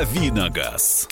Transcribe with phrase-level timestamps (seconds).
[0.00, 1.08] Давиногаз.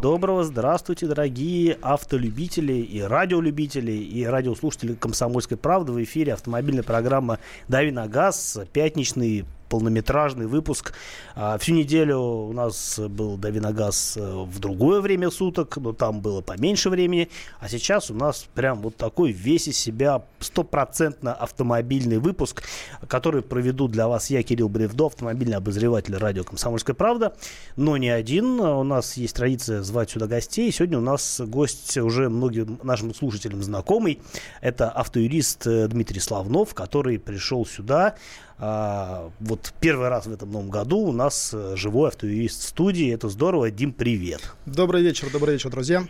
[0.00, 5.90] Доброго здравствуйте, дорогие автолюбители и радиолюбители и радиослушатели «Комсомольской правды».
[5.90, 10.92] В эфире автомобильная программа «Дави на газ», пятничный полнометражный выпуск.
[11.34, 16.42] А, всю неделю у нас был Давиногаз э, в другое время суток, но там было
[16.42, 17.30] поменьше времени.
[17.58, 22.64] А сейчас у нас прям вот такой весь из себя стопроцентно автомобильный выпуск,
[23.08, 27.34] который проведу для вас я, Кирилл Бревдо, автомобильный обозреватель радио «Комсомольская правда».
[27.76, 28.60] Но не один.
[28.60, 30.70] У нас есть традиция звать сюда гостей.
[30.70, 34.20] Сегодня у нас гость уже многим нашим слушателям знакомый.
[34.60, 38.16] Это автоюрист э, Дмитрий Славнов, который пришел сюда
[38.62, 43.12] вот первый раз в этом новом году у нас э, живой автоюрист в студии.
[43.12, 43.70] Это здорово.
[43.72, 44.40] Дим, привет.
[44.66, 46.04] Добрый вечер, добрый вечер, друзья.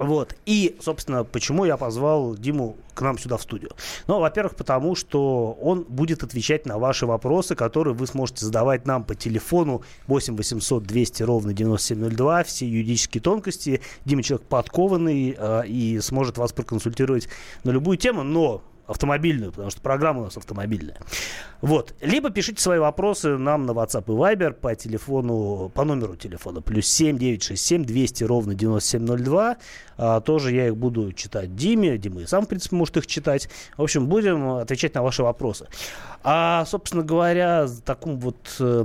[0.00, 0.34] Вот.
[0.46, 3.72] И, собственно, почему я позвал Диму к нам сюда в студию?
[4.06, 9.04] Ну, во-первых, потому что он будет отвечать на ваши вопросы, которые вы сможете задавать нам
[9.04, 12.44] по телефону 8 800 200 ровно 9702.
[12.44, 13.82] Все юридические тонкости.
[14.06, 17.28] Дима человек подкованный э, и сможет вас проконсультировать
[17.64, 20.98] на любую тему, но автомобильную, потому что программа у нас автомобильная.
[21.60, 21.94] Вот.
[22.00, 26.86] Либо пишите свои вопросы нам на WhatsApp и Viber по телефону, по номеру телефона плюс
[26.86, 29.56] 7 967 200 ровно 9702.
[29.96, 31.98] А, тоже я их буду читать Диме.
[31.98, 33.48] Дима и сам, в принципе, может их читать.
[33.76, 35.66] В общем, будем отвечать на ваши вопросы.
[36.22, 38.84] А, собственно говоря, таком вот э,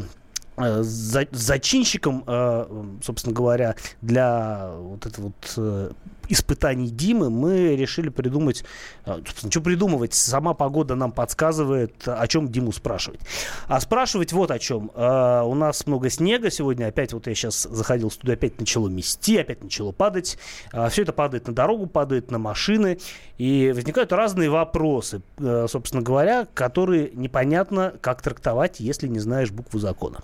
[0.58, 2.66] э, зачинщиком, э,
[3.02, 5.94] собственно говоря, для вот этого вот
[6.30, 8.64] испытаний Димы мы решили придумать,
[9.06, 13.20] собственно, что придумывать, сама погода нам подсказывает, о чем Диму спрашивать.
[13.68, 14.92] А спрашивать вот о чем.
[14.96, 18.88] А, у нас много снега сегодня, опять вот я сейчас заходил в студию, опять начало
[18.88, 20.38] мести, опять начало падать.
[20.72, 23.00] А, Все это падает на дорогу, падает на машины,
[23.38, 30.22] и возникают разные вопросы, собственно говоря, которые непонятно, как трактовать, если не знаешь букву закона.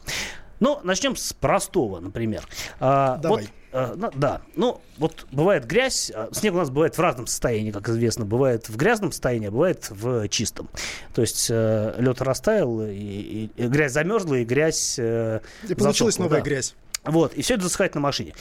[0.60, 2.48] Ну, начнем с простого, например.
[2.80, 3.20] Давай.
[3.24, 3.42] Вот
[3.72, 7.72] Э, ну, да, ну вот бывает грязь, а, снег у нас бывает в разном состоянии,
[7.72, 10.70] как известно, бывает в грязном состоянии, а бывает в чистом.
[11.14, 16.18] То есть э, лед растаял, и, и, и грязь замерзла, и грязь э, И получилась
[16.18, 16.46] новая да.
[16.46, 16.76] грязь.
[17.04, 18.34] Вот, и все это засыхает на машине.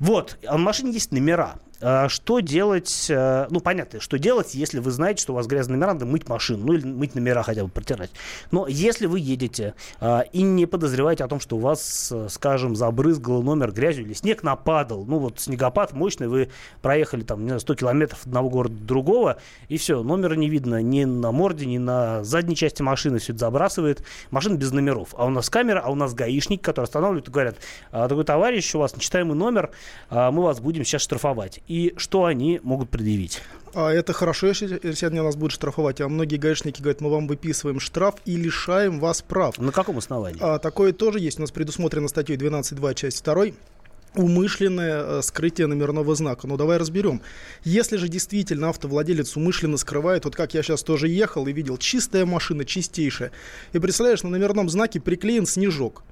[0.00, 1.56] Вот, а на машине есть номера.
[1.80, 3.06] А что делать?
[3.08, 6.28] Э, ну, понятно, что делать, если вы знаете, что у вас грязные номера, надо мыть
[6.28, 8.10] машину, ну или мыть номера хотя бы протирать.
[8.50, 12.74] Но если вы едете а, и не подозреваете о том, что у вас, э, скажем,
[12.74, 16.50] забрызгал номер грязью или снег нападал, ну вот снегопад мощный, вы
[16.82, 19.38] проехали там, не знаю, 100 километров одного города другого,
[19.68, 23.40] и все, номера не видно ни на морде, ни на задней части машины, все это
[23.40, 24.02] забрасывает.
[24.32, 25.14] Машина без номеров.
[25.16, 27.56] А у нас камера, а у нас гаишник, который останавливает и говорят,
[27.92, 29.70] «А, такой товарищ, у вас нечитаемый номер,
[30.10, 33.42] мы вас будем сейчас штрафовать и что они могут предъявить?
[33.74, 36.00] А это хорошо, если, если они нас будут штрафовать.
[36.00, 39.58] А многие гаишники говорят, мы вам выписываем штраф и лишаем вас прав.
[39.58, 40.40] На каком основании?
[40.40, 41.38] А, такое тоже есть.
[41.38, 43.46] У нас предусмотрено статьей 12.2, часть 2
[44.14, 46.46] умышленное э, скрытие номерного знака.
[46.46, 47.20] Ну, давай разберем.
[47.62, 52.24] Если же действительно автовладелец умышленно скрывает, вот как я сейчас тоже ехал и видел, чистая
[52.24, 53.32] машина, чистейшая,
[53.72, 56.02] и представляешь, на номерном знаке приклеен снежок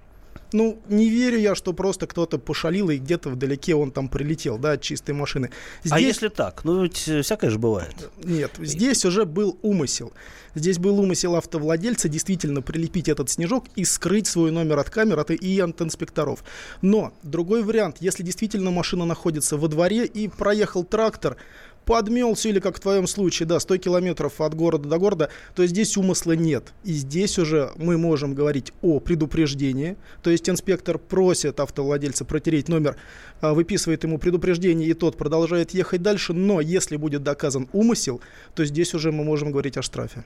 [0.52, 4.72] ну, не верю я, что просто кто-то пошалил, и где-то вдалеке он там прилетел, да,
[4.72, 5.50] от чистой машины.
[5.84, 5.92] А здесь...
[5.92, 6.64] А если так?
[6.64, 8.10] Ну, ведь э, всякое же бывает.
[8.22, 10.12] Нет, здесь уже был умысел.
[10.54, 15.30] Здесь был умысел автовладельца действительно прилепить этот снежок и скрыть свой номер от камер от,
[15.30, 16.42] и от инспекторов.
[16.80, 21.36] Но другой вариант, если действительно машина находится во дворе и проехал трактор,
[21.86, 25.96] подмелся или, как в твоем случае, да, 100 километров от города до города, то здесь
[25.96, 26.74] умысла нет.
[26.84, 29.96] И здесь уже мы можем говорить о предупреждении.
[30.22, 32.96] То есть инспектор просит автовладельца протереть номер,
[33.40, 36.32] выписывает ему предупреждение, и тот продолжает ехать дальше.
[36.32, 38.20] Но если будет доказан умысел,
[38.54, 40.24] то здесь уже мы можем говорить о штрафе.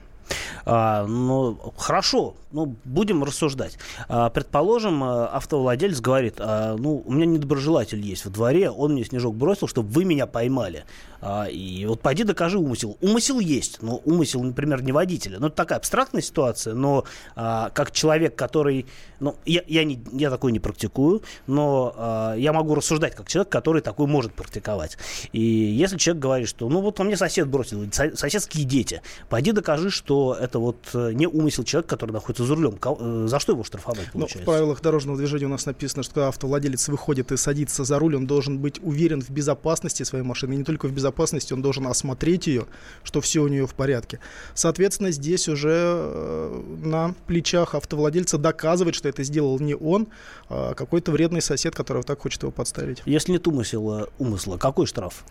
[0.65, 3.77] А, ну, хорошо, ну, будем рассуждать.
[4.07, 9.03] А, предположим, а, автовладелец говорит, а, ну, у меня недоброжелатель есть в дворе, он мне
[9.03, 10.85] снежок бросил, чтобы вы меня поймали.
[11.21, 12.97] А, и вот пойди докажи умысел.
[13.01, 15.39] Умысел есть, но умысел, например, не водителя.
[15.39, 17.05] Ну, это такая абстрактная ситуация, но
[17.35, 18.85] а, как человек, который...
[19.19, 23.51] Ну, я, я, не, я такой не практикую, но а, я могу рассуждать как человек,
[23.51, 24.97] который такой может практиковать.
[25.33, 29.89] И если человек говорит, что, ну, вот ко мне сосед бросил, соседские дети, пойди докажи,
[29.89, 32.77] что это вот э, не умысел человека, который находится за рулем.
[32.81, 34.37] Э, за что его штрафовать, получается?
[34.37, 37.97] Ну, в правилах дорожного движения у нас написано, что когда автовладелец выходит и садится за
[37.97, 41.61] руль, он должен быть уверен в безопасности своей машины, и не только в безопасности, он
[41.61, 42.65] должен осмотреть ее,
[43.03, 44.19] что все у нее в порядке.
[44.53, 50.07] Соответственно, здесь уже э, на плечах автовладельца доказывать, что это сделал не он,
[50.49, 52.90] а какой-то вредный сосед, который вот так хочет его подставить.
[53.05, 55.23] Если нет умысла, умысла какой штраф?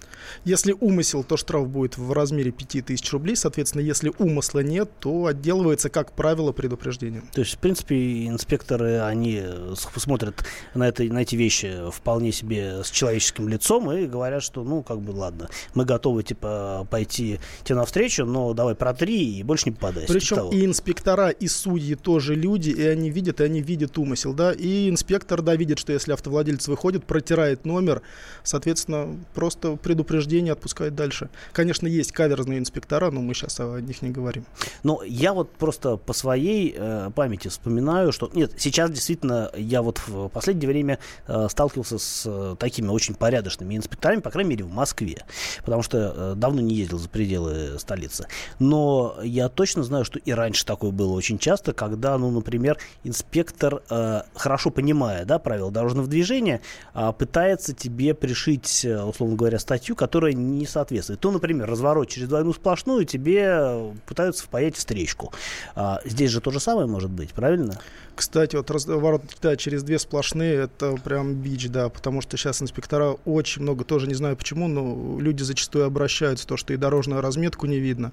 [0.44, 3.36] Если умысел, то штраф будет в размере 5000 рублей.
[3.36, 7.28] Соответственно, если умысла нет, то отделывается, как правило, предупреждением.
[7.32, 9.42] То есть, в принципе, инспекторы, они
[9.74, 14.82] смотрят на, это, на эти вещи вполне себе с человеческим лицом и говорят, что, ну,
[14.82, 19.72] как бы, ладно, мы готовы, типа, пойти тебе навстречу, но давай протри и больше не
[19.72, 20.12] попадайся.
[20.12, 24.32] Причем типа и инспектора, и судьи тоже люди, и они видят, и они видят умысел,
[24.32, 28.02] да, и инспектор, да, видит, что если автовладелец выходит, протирает номер,
[28.42, 31.30] соответственно, просто предупреждение отпускает дальше.
[31.52, 34.44] Конечно, есть каверзные инспектора, но мы сейчас о них не говорим.
[34.82, 38.30] Но я вот просто по своей э, памяти вспоминаю, что...
[38.32, 43.76] Нет, сейчас действительно я вот в последнее время э, сталкивался с э, такими очень порядочными
[43.76, 45.24] инспекторами, по крайней мере, в Москве.
[45.64, 48.26] Потому что э, давно не ездил за пределы столицы.
[48.58, 53.82] Но я точно знаю, что и раньше такое было очень часто, когда, ну, например, инспектор,
[53.90, 56.60] э, хорошо понимая, да, правила дорожного движения,
[56.94, 57.39] э, пытается
[57.72, 61.20] тебе пришить, э, условно говоря, статью, которая не соответствует.
[61.20, 65.32] То, например, разворот через двойную сплошную тебе пытаются впаять встречку.
[65.74, 67.78] А, здесь же то же самое может быть, правильно?
[68.14, 73.16] Кстати, вот разворот да, через две сплошные, это прям бич, да, потому что сейчас инспектора
[73.24, 77.66] очень много, тоже не знаю почему, но люди зачастую обращаются, то, что и дорожную разметку
[77.66, 78.12] не видно.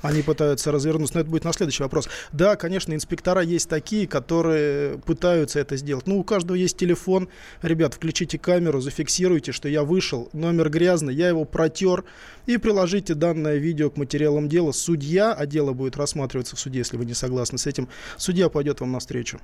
[0.00, 2.08] Они пытаются развернуться, но это будет на следующий вопрос.
[2.30, 6.06] Да, конечно, инспектора есть такие, которые пытаются это сделать.
[6.06, 7.28] Ну, у каждого есть телефон.
[7.62, 12.04] Ребят, включите камеру, зафиксируйте, что я вышел, номер грязный, я его протер,
[12.46, 14.72] и приложите данное видео к материалам дела.
[14.72, 18.80] Судья, а дело будет рассматриваться в суде, если вы не согласны с этим, судья пойдет
[18.80, 19.38] вам навстречу.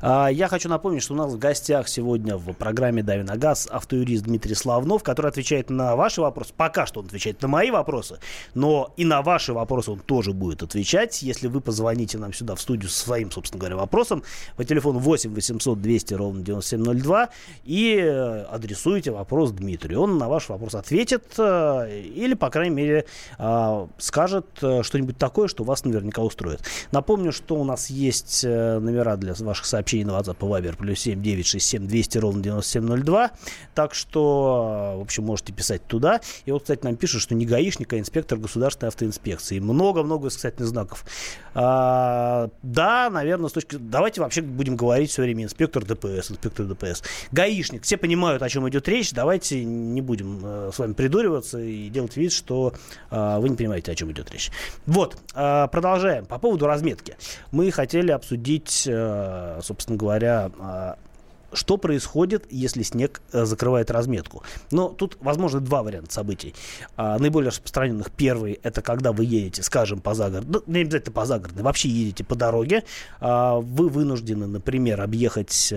[0.00, 3.68] А, я хочу напомнить, что у нас в гостях сегодня в программе «Дави на газ»
[3.70, 6.52] автоюрист Дмитрий Славнов, который отвечает на ваши вопросы.
[6.56, 8.18] Пока что он отвечает на мои вопросы,
[8.54, 11.22] но и на ваши вопросы он тоже будет отвечать.
[11.22, 14.24] Если вы позвоните нам сюда в студию со своим, собственно говоря, вопросом
[14.56, 17.28] по телефону 8 800 200 ровно 9702
[17.64, 20.02] и э, адресуете вопрос Дмитрию.
[20.02, 23.06] Он на ваш вопрос ответит э, или, по крайней мере,
[23.38, 26.60] э, скажет что-нибудь такое, что вас наверняка устроит.
[26.92, 31.22] Напомню, что у нас есть номера для ваших сообщений на WhatsApp и Viber плюс 7
[31.22, 33.30] 967 200 ровно 9702.
[33.74, 36.20] Так что, в общем, можете писать туда.
[36.44, 39.58] И вот, кстати, нам пишут, что не гаишник, а инспектор государственной автоинспекции.
[39.58, 41.04] Много-много восклицательных знаков.
[41.54, 43.76] А, да, наверное, с точки...
[43.76, 47.02] Давайте вообще будем говорить все время инспектор ДПС, инспектор ДПС.
[47.32, 47.82] Гаишник.
[47.82, 49.12] Все понимают, о чем идет речь.
[49.12, 52.72] Давайте не будем э, с вами придуриваться и делать вид, что
[53.10, 54.50] э, вы не понимаете, о чем идет речь.
[54.86, 56.24] Вот, э, продолжаем.
[56.24, 57.16] По поводу разметки.
[57.52, 60.94] Мы хотели обсудить э, собственно говоря, э,
[61.52, 64.42] что происходит, если снег э, закрывает разметку.
[64.70, 66.54] Но тут, возможно, два варианта событий.
[66.96, 71.62] А, наиболее распространенных первый– это когда вы едете, скажем, по загороду, не обязательно по загороду,
[71.62, 72.84] вообще едете по дороге,
[73.20, 75.72] а, вы вынуждены, например, объехать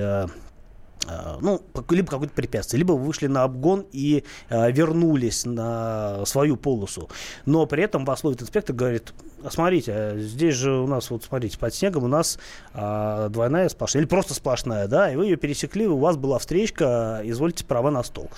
[1.42, 7.10] ну, либо какое-то препятствие, либо вы вышли на обгон и э, вернулись на свою полосу.
[7.46, 9.14] Но при этом вас ловит инспектор, говорит,
[9.50, 12.38] смотрите, а здесь же у нас, вот смотрите, под снегом у нас
[12.74, 17.22] а, двойная сплошная, или просто сплошная, да, и вы ее пересекли, у вас была встречка,
[17.24, 18.30] извольте права на стол.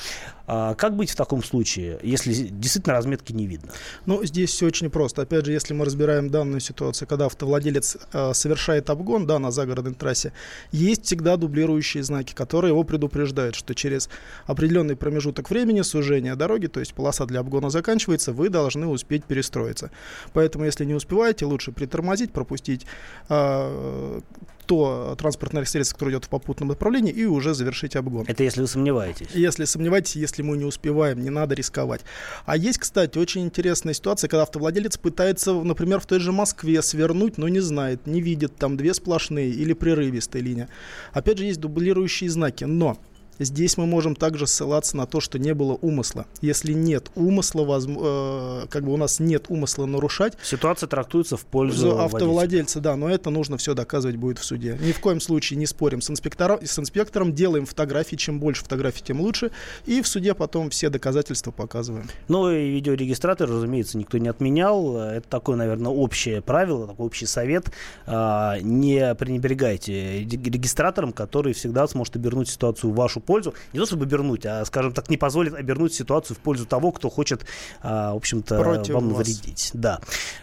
[0.46, 3.72] А, как быть в таком случае, если действительно разметки не видно?
[4.06, 5.22] Ну, здесь все очень просто.
[5.22, 9.94] Опять же, если мы разбираем данную ситуацию, когда автовладелец а, совершает обгон, да, на загородной
[9.94, 10.34] трассе,
[10.72, 14.10] есть всегда дублирующие знаки, которые его предупреждают, что через
[14.46, 19.92] определенный промежуток времени сужения дороги, то есть полоса для обгона заканчивается, вы должны успеть перестроиться.
[20.34, 22.86] Поэтому, если не не успеваете, лучше притормозить, пропустить
[23.30, 24.22] э,
[24.66, 28.26] то транспортное средство, которое идет в попутном направлении, и уже завершить обгон.
[28.28, 29.28] Это если вы сомневаетесь?
[29.34, 32.02] Если сомневаетесь, если мы не успеваем, не надо рисковать.
[32.46, 37.38] А есть, кстати, очень интересная ситуация, когда автовладелец пытается, например, в той же Москве свернуть,
[37.38, 40.68] но не знает, не видит там две сплошные или прерывистые линии.
[41.12, 42.98] Опять же, есть дублирующие знаки, но
[43.40, 46.26] Здесь мы можем также ссылаться на то, что не было умысла.
[46.42, 47.86] Если нет умысла, воз...
[47.88, 50.38] э, как бы у нас нет умысла нарушать.
[50.44, 54.78] Ситуация трактуется в пользу автовладельца, да, но это нужно все доказывать будет в суде.
[54.82, 59.04] Ни в коем случае не спорим с инспектором, с инспектором, делаем фотографии, чем больше фотографий,
[59.04, 59.52] тем лучше,
[59.86, 62.10] и в суде потом все доказательства показываем.
[62.28, 64.98] Ну и видеорегистратор, разумеется, никто не отменял.
[64.98, 67.72] Это такое, наверное, общее правило, такой общий совет.
[68.06, 73.33] А, не пренебрегайте регистратором, который всегда сможет обернуть ситуацию в вашу пользу,
[73.74, 77.10] не то чтобы обернуть, а, скажем так, не позволит обернуть ситуацию в пользу того, кто
[77.10, 77.46] хочет,
[77.82, 79.72] а, в общем-то, Против вам навредить.
[79.74, 80.00] Да.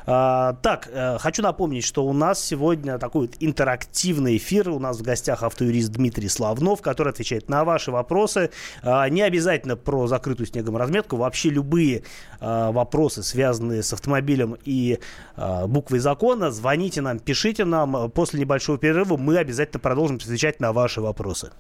[0.07, 4.71] А, так, а, хочу напомнить, что у нас сегодня такой вот интерактивный эфир.
[4.71, 8.51] У нас в гостях автоюрист Дмитрий Славнов, который отвечает на ваши вопросы.
[8.83, 12.03] А, не обязательно про закрытую снегом разметку, вообще любые
[12.41, 14.99] вопросы, связанные с автомобилем и
[15.67, 18.11] буквой закона, звоните нам, пишите нам.
[18.11, 21.51] После небольшого перерыва мы обязательно продолжим отвечать на ваши вопросы.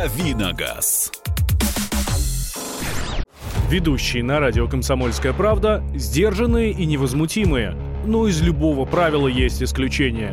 [0.00, 1.12] «Давиногаз».
[3.68, 7.76] Ведущие на радио «Комсомольская правда» сдержанные и невозмутимые.
[8.06, 10.32] Но из любого правила есть исключение.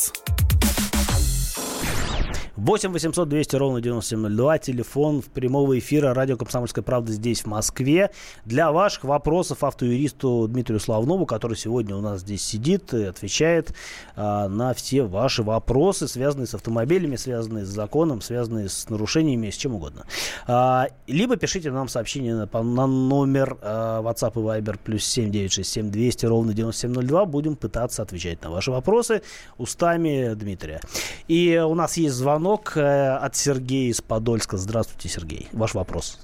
[2.63, 4.59] 8 800 200 ровно 9702.
[4.59, 8.11] Телефон в прямого эфира радио «Комсомольская правда» здесь, в Москве.
[8.45, 13.73] Для ваших вопросов автоюристу Дмитрию Славнову, который сегодня у нас здесь сидит и отвечает
[14.15, 19.55] а, на все ваши вопросы, связанные с автомобилями, связанные с законом, связанные с нарушениями, с
[19.55, 20.05] чем угодно.
[20.45, 26.25] А, либо пишите нам сообщение на, на номер а, WhatsApp и Viber плюс 7967 200
[26.27, 27.25] ровно 9702.
[27.25, 29.23] Будем пытаться отвечать на ваши вопросы
[29.57, 30.79] устами Дмитрия.
[31.27, 34.57] И у нас есть звонок э, от Сергея из Подольска.
[34.57, 35.47] Здравствуйте, Сергей.
[35.51, 36.19] Ваш вопрос.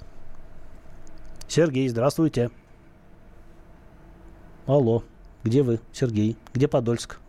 [1.48, 2.52] Сергей, здравствуйте.
[4.66, 5.04] Алло,
[5.44, 6.36] где вы, Сергей?
[6.54, 7.20] Где Подольск?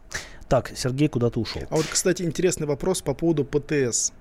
[0.48, 1.62] Так, Сергей куда-то ушел.
[1.70, 4.12] А вот, кстати, интересный вопрос по поводу ПТС.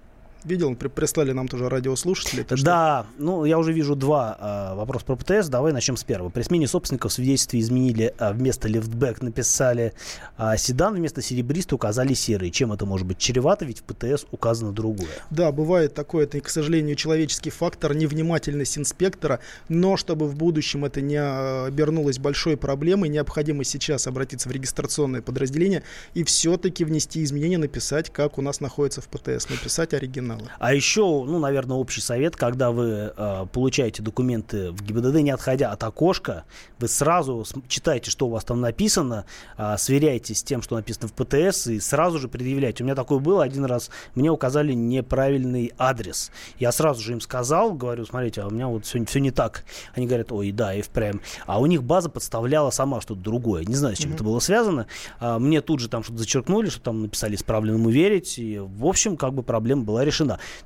[0.48, 2.42] Видел, при- прислали нам тоже радиослушатели.
[2.42, 5.50] это что- Да, ну я уже вижу два а, вопроса про ПТС.
[5.50, 6.30] Давай начнем с первого.
[6.30, 9.94] При смене собственников свидетельстве изменили а, вместо лифтбэк написали
[10.38, 12.50] а, седан, вместо серебристый указали серый.
[12.50, 13.66] Чем это может быть чревато?
[13.66, 15.10] Ведь в ПТС указано другое.
[15.30, 21.02] Да, бывает такое, это, к сожалению, человеческий фактор, невнимательность инспектора, но чтобы в будущем это
[21.02, 27.58] не э, обернулось большой проблемой, необходимо сейчас обратиться в регистрационное подразделение и все-таки внести изменения,
[27.58, 29.94] написать, как у нас находится в ПТС, написать
[30.38, 30.52] оригиналы.
[30.60, 35.72] А еще, ну, наверное, общий совет, когда вы э, получаете документы в ГИБДД, не отходя
[35.72, 36.46] от окошка,
[36.80, 39.26] вы сразу читаете, что у вас там написано,
[39.58, 42.84] а, сверяете с тем, что написано в ПТС, и сразу же предъявляете.
[42.84, 46.32] У меня такое было один раз, мне указали неправильный адрес.
[46.60, 49.64] Я сразу же им сказал, говорю, смотрите, а у меня вот все, все не так.
[49.96, 51.20] Они говорят, ой, да, и впрямь.
[51.46, 53.66] А у них база подставляла сама что-то другое.
[53.66, 54.88] Не знаю, с чем это было связано.
[55.20, 58.38] А, мне тут же там что-то зачеркнули, что там написали исправленному верить.
[58.38, 60.17] И, в общем, как бы проблема была решена.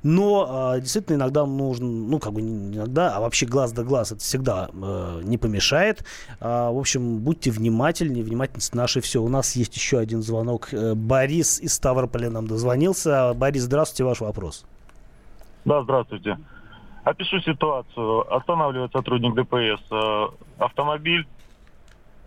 [0.02, 4.20] Но а, действительно иногда нужно, ну, как бы иногда, а вообще глаз да глаз это
[4.20, 6.04] всегда э, не помешает.
[6.40, 9.22] А, в общем, будьте внимательнее, внимательность наше все.
[9.22, 10.72] У нас есть еще один звонок.
[10.72, 13.34] Э, Борис из Ставрополя нам дозвонился.
[13.34, 14.64] Борис, здравствуйте, ваш вопрос.
[15.64, 16.38] Да, здравствуйте.
[17.04, 18.34] Опишу ситуацию.
[18.34, 20.26] Останавливает сотрудник ДПС э,
[20.58, 21.26] автомобиль,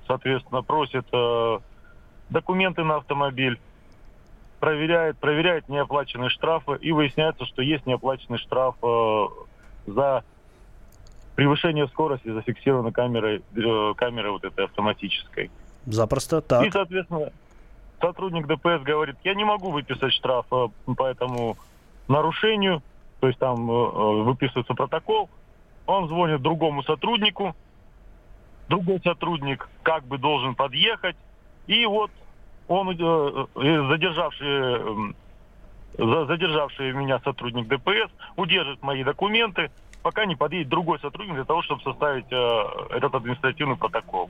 [0.05, 1.60] соответственно, просит э,
[2.29, 3.60] документы на автомобиль,
[4.65, 9.25] проверяет, проверяет неоплаченные штрафы, и выясняется, что есть неоплаченный штраф э,
[9.86, 10.24] за
[11.36, 15.51] превышение скорости, зафиксировано камерой, э, камерой вот этой автоматической.
[15.86, 16.39] Запросто.
[16.39, 16.74] И, Так.
[16.74, 17.31] соответственно,
[18.01, 20.67] сотрудник ДПС говорит, я не могу выписать штраф э,
[20.98, 21.57] по этому
[22.07, 22.81] нарушению,
[23.19, 25.29] то есть там э, э, выписывается протокол,
[25.86, 27.55] он звонит другому сотруднику,
[28.67, 31.17] другой сотрудник как бы должен подъехать,
[31.67, 32.10] и вот
[32.67, 35.13] он, э, э, задержавший, э,
[35.98, 39.69] за- задержавший меня сотрудник ДПС, удержит мои документы,
[40.01, 44.29] пока не подъедет другой сотрудник для того, чтобы составить этот административный протокол.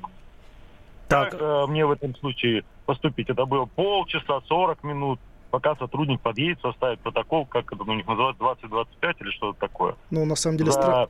[1.08, 1.32] Так.
[1.32, 3.30] Как э, мне в этом случае поступить?
[3.30, 5.20] Это было полчаса, 40 минут,
[5.51, 9.96] пока сотрудник подъедет, составит протокол, как это у них называют, 20-25 или что-то такое.
[10.10, 11.10] Ну, на самом деле, За- стра- С-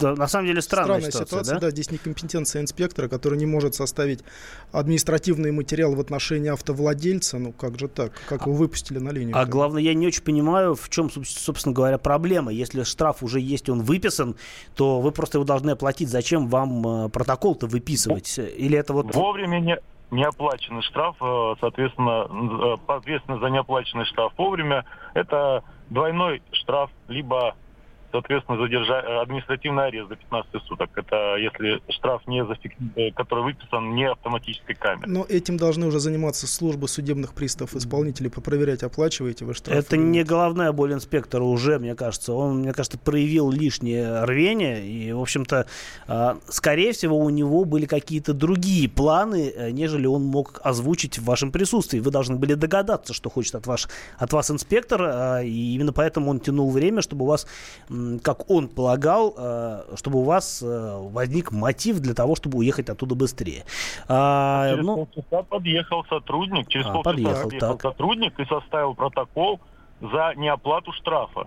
[0.00, 1.70] На самом деле странная, ситуация, да?
[1.70, 4.24] здесь некомпетенция инспектора, который не может составить
[4.72, 7.38] административный материал в отношении автовладельца.
[7.38, 8.12] Ну, как же так?
[8.28, 9.36] Как его выпустили на линию?
[9.36, 12.52] А главное, я не очень понимаю, в чем, соб- собственно говоря, проблема.
[12.52, 14.36] Если штраф уже есть, он выписан,
[14.74, 16.08] то вы просто его должны оплатить.
[16.08, 18.38] Зачем вам э, протокол-то выписывать?
[18.38, 19.14] Или это вот...
[19.14, 19.78] Вовремя не,
[20.10, 24.84] неоплаченный штраф, э, соответственно, э, ответственность за неоплаченный штраф вовремя,
[25.14, 27.54] это двойной штраф, либо,
[28.10, 28.94] соответственно, задержа...
[28.94, 30.90] э, административный арест до 15 суток.
[30.96, 32.72] Это если штраф, не зафик...
[32.96, 35.10] э, который выписан не автоматической камерой.
[35.12, 39.76] Но этим должны уже заниматься службы судебных приставов, исполнителей, попроверять, оплачиваете вы штраф.
[39.76, 42.32] Это или не головная боль инспектора уже, мне кажется.
[42.32, 44.86] Он, мне кажется, проявил лишнее рвение.
[44.86, 45.66] И, в общем-то,
[46.06, 51.24] а, скорее всего, у него были какие-то другие планы, э, нежели он мог озвучить в
[51.24, 52.00] вашем присутствии.
[52.00, 53.88] Вы должны были догадаться, что хочет от, ваш,
[54.18, 55.02] от вас инспектор.
[55.02, 57.46] а, И именно поэтому он тянул время, чтобы у вас,
[58.22, 63.14] как он полагал, э, чтобы у вас э, возник мотив для того, чтобы уехать оттуда
[63.14, 63.64] быстрее.
[64.08, 67.82] А, Через ну, полчаса подъехал сотрудник, через А, полчаса подъехал, подъехал, так.
[67.82, 69.60] сотрудник и составил протокол
[70.00, 71.46] за неоплату штрафа.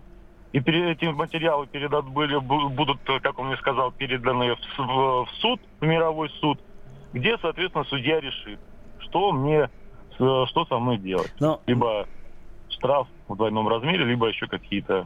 [0.52, 4.60] И перед эти материалы передат были, бу- будут, э, как он мне сказал, переданы в,
[4.80, 6.60] в- в суд, в мировой суд,
[7.14, 8.60] где, соответственно, судья решит,
[9.00, 9.70] что мне,
[10.18, 11.32] с- что со мной делать.
[11.40, 12.06] Но Либо
[12.68, 15.04] штраф в двойном размере, либо еще какие-то...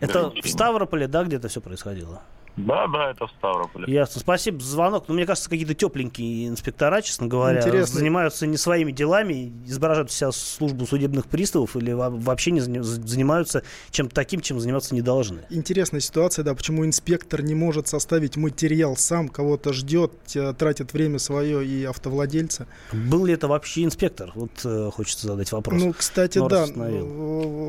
[0.00, 0.52] это в ограничения.
[0.52, 2.22] Ставрополе, да, где-то все происходило?
[2.56, 3.92] Да, да, это в Ставрополе.
[3.92, 4.20] Ясно.
[4.20, 5.04] Спасибо за звонок.
[5.08, 7.98] Но мне кажется, какие-то тепленькие инспектора, честно говоря, Интересно.
[8.00, 13.62] занимаются не своими делами, изображают себя службу судебных приставов или во- вообще не зани- занимаются
[13.90, 15.40] чем-то таким, чем заниматься не должны.
[15.48, 21.18] Интересная ситуация, да, почему инспектор не может составить материал сам, кого-то ждет, э, тратит время
[21.18, 22.66] свое и автовладельца.
[22.92, 24.32] Был ли это вообще инспектор?
[24.34, 25.80] Вот э, хочется задать вопрос.
[25.80, 26.66] Ну, кстати, Ну, да.
[26.66, 26.70] э,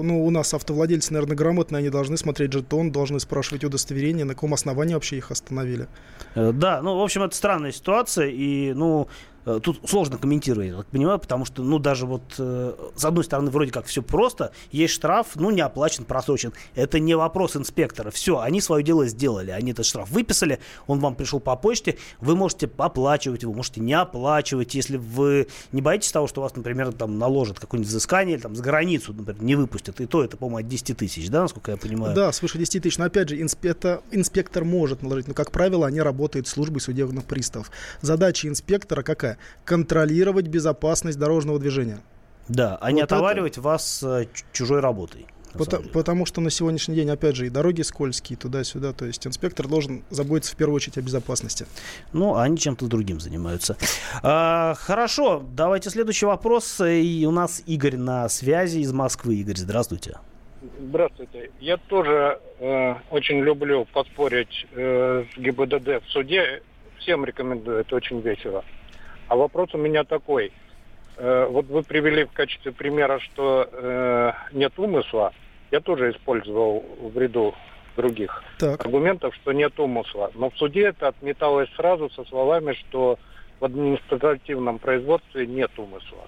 [0.04, 4.54] Ну, у нас автовладельцы, наверное, грамотные, они должны смотреть жетон, должны спрашивать удостоверение, на каком
[4.54, 5.88] основании вообще их остановили.
[6.36, 9.08] Э, Да, ну, в общем, это странная ситуация, и, ну,
[9.46, 13.50] тут сложно комментировать, я так понимаю, потому что, ну, даже вот, э, с одной стороны,
[13.52, 16.54] вроде как все просто, есть штраф, ну, не оплачен, просрочен.
[16.76, 18.12] Это не вопрос инспектора.
[18.12, 22.36] Все, они свое дело сделали, они этот штраф выписали, он вам пришел по почте, вы
[22.36, 27.18] можете оплачивать его, можете не оплачивать, если вы не боитесь того, что вас, например, там
[27.18, 30.68] наложат какое-нибудь взыскание, или там, за границу, например, не выпустят, и то это, по-моему, от
[30.68, 32.16] 10 тысяч, да, насколько я понимаю?
[32.16, 32.98] Да, свыше 10 тысяч.
[32.98, 37.26] Но опять же, инспектор, инспектор может наложить, но, как правило, они работают с службой судебных
[37.26, 37.72] приставов.
[38.02, 39.31] Задача инспектора какая?
[39.66, 42.00] Контролировать безопасность дорожного движения.
[42.48, 45.26] Да, а не Вот это- отоваривать вас э, чужой работой.
[45.54, 45.90] деле.
[45.92, 48.94] потому что на сегодняшний день, опять же, и дороги скользкие, туда-сюда.
[48.94, 51.66] То есть инспектор должен заботиться в первую очередь о безопасности.
[52.14, 53.76] Ну, они чем-то другим занимаются.
[54.24, 56.80] А, хорошо, давайте следующий вопрос.
[56.82, 59.36] И у нас Игорь на связи из Москвы.
[59.36, 60.20] Игорь, здравствуйте.
[60.80, 61.52] Здравствуйте.
[61.60, 66.62] Я тоже э, очень люблю поспорить э, с ГИБДД в суде.
[67.00, 68.64] Всем рекомендую, это очень весело.
[69.32, 70.52] А вопрос у меня такой.
[71.16, 75.32] Э, вот вы привели в качестве примера, что э, нет умысла.
[75.72, 77.56] Я тоже использовал в ряду
[77.96, 80.32] других Так, аргументов, что нет умысла.
[80.36, 83.18] Но в суде это отметалось сразу со словами, что
[83.62, 86.28] в административном производстве нет умысла.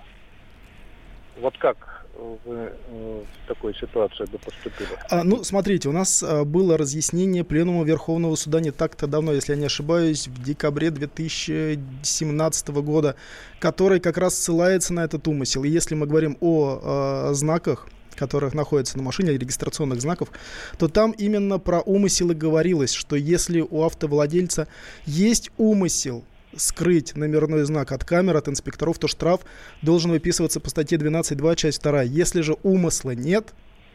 [1.41, 4.89] Вот как вы э, в такой ситуации бы поступили?
[5.09, 9.53] А, ну, смотрите, у нас а, было разъяснение Пленума Верховного Суда не так-то давно, если
[9.53, 13.15] я не ошибаюсь, в декабре 2017 года,
[13.59, 15.63] который как раз ссылается на этот умысел.
[15.63, 20.29] И если мы говорим о а, знаках, которых находятся на машине, регистрационных знаков,
[20.77, 24.67] то там именно про умысел и говорилось, что если у автовладельца
[25.05, 26.23] есть умысел
[26.57, 29.41] скрыть номерной знак от камер, от инспекторов, то штраф
[29.81, 32.03] должен выписываться по статье 12.2, часть 2.
[32.03, 33.53] Если же умысла нет,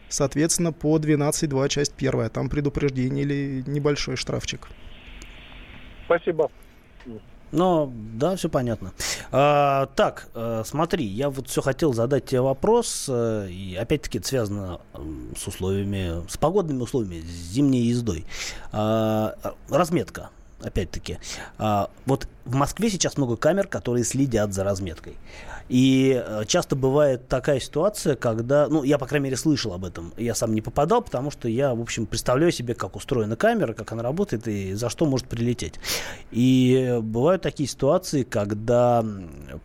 [0.09, 2.31] соответственно, по 12.2, часть 1.
[2.31, 4.69] Там предупреждение или небольшой штрафчик.
[6.07, 6.51] Спасибо.
[7.51, 8.93] Ну, да, все понятно.
[9.33, 14.29] А, так, э, смотри, я вот все хотел задать тебе вопрос, э, и опять-таки это
[14.29, 14.81] связано
[15.35, 18.27] с условиями, с погодными условиями, с зимней ездой.
[18.71, 19.35] А,
[19.71, 20.29] разметка,
[20.61, 21.19] опять-таки.
[21.59, 25.17] А, вот в Москве сейчас много камер, которые следят за разметкой.
[25.69, 30.15] И э, часто бывает такая ситуация, когда, ну, я, по крайней мере, слышал об этом.
[30.17, 33.93] Я сам не попадал, потому что я, в общем, представляю себе, как устроена камера, как
[33.93, 35.75] она работает и за что может прилететь.
[36.31, 39.05] И бывают такие ситуации, когда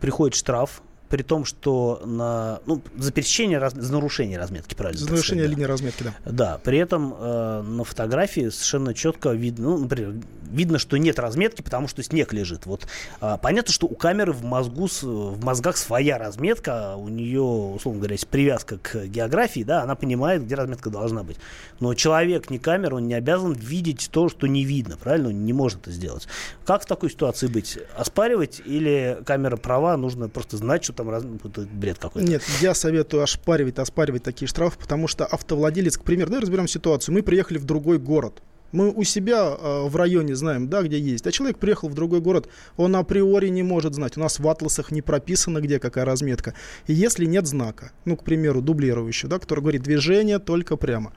[0.00, 0.82] приходит штраф,
[1.14, 4.98] при том, что на, ну, за пересечение, раз- за нарушение разметки, правильно?
[4.98, 5.54] За нарушение сказать, да.
[5.54, 6.14] линии разметки, да.
[6.24, 10.14] Да, при этом э, на фотографии совершенно четко видно, ну, например,
[10.54, 12.66] видно, что нет разметки, потому что снег лежит.
[12.66, 12.86] Вот
[13.20, 18.14] а, понятно, что у камеры в мозгу, в мозгах своя разметка, у нее, условно говоря,
[18.14, 21.36] есть привязка к географии, да, она понимает, где разметка должна быть.
[21.80, 25.28] Но человек, не камера, он не обязан видеть то, что не видно, правильно?
[25.28, 26.26] Он не может это сделать.
[26.64, 27.78] Как в такой ситуации быть?
[27.96, 31.24] Оспаривать или камера права, нужно просто знать, что там раз...
[31.24, 32.28] это бред какой-то?
[32.28, 37.14] Нет, я советую ошпаривать, оспаривать такие штрафы, потому что автовладелец, к примеру, давай разберем ситуацию.
[37.14, 38.42] Мы приехали в другой город.
[38.74, 41.24] Мы у себя э, в районе знаем, да, где есть.
[41.28, 44.16] А человек приехал в другой город, он априори не может знать.
[44.16, 46.54] У нас в атласах не прописано, где какая разметка.
[46.88, 51.12] И если нет знака, ну, к примеру, дублирующего, да, который говорит движение только прямо.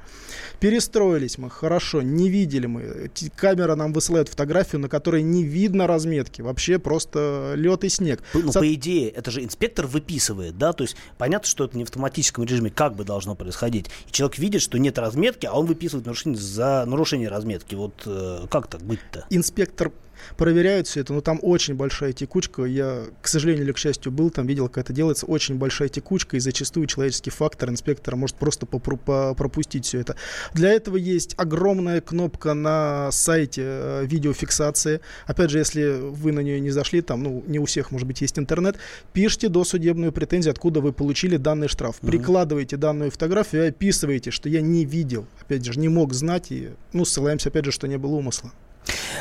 [0.59, 3.11] Перестроились мы, хорошо, не видели мы.
[3.35, 6.41] Камера нам высылает фотографию, на которой не видно разметки.
[6.41, 8.23] Вообще просто лед и снег.
[8.33, 11.83] Ну, Со- по идее, это же инспектор выписывает, да, то есть понятно, что это не
[11.83, 13.87] в автоматическом режиме, как бы должно происходить.
[14.07, 17.75] И человек видит, что нет разметки, а он выписывает нарушение за нарушение разметки.
[17.75, 19.25] Вот э, как так быть-то?
[19.29, 19.91] инспектор
[20.37, 22.63] проверяет все это, но там очень большая текучка.
[22.63, 25.25] Я, к сожалению или к счастью, был там, видел, как это делается.
[25.25, 30.15] Очень большая текучка, и зачастую человеческий фактор инспектора может просто пропустить все это.
[30.53, 35.01] Для этого есть огромная кнопка на сайте э, видеофиксации.
[35.25, 38.21] Опять же, если вы на нее не зашли, там, ну, не у всех, может быть,
[38.21, 38.77] есть интернет,
[39.13, 41.97] пишите досудебную претензию, откуда вы получили данный штраф.
[42.01, 45.27] Прикладываете данную фотографию и описываете, что я не видел.
[45.41, 48.51] Опять же, не мог знать, и, ну, ссылаемся, опять же, что не было умысла.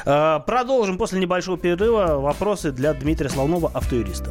[0.05, 4.31] Продолжим после небольшого перерыва вопросы для Дмитрия Славнова, автоюриста.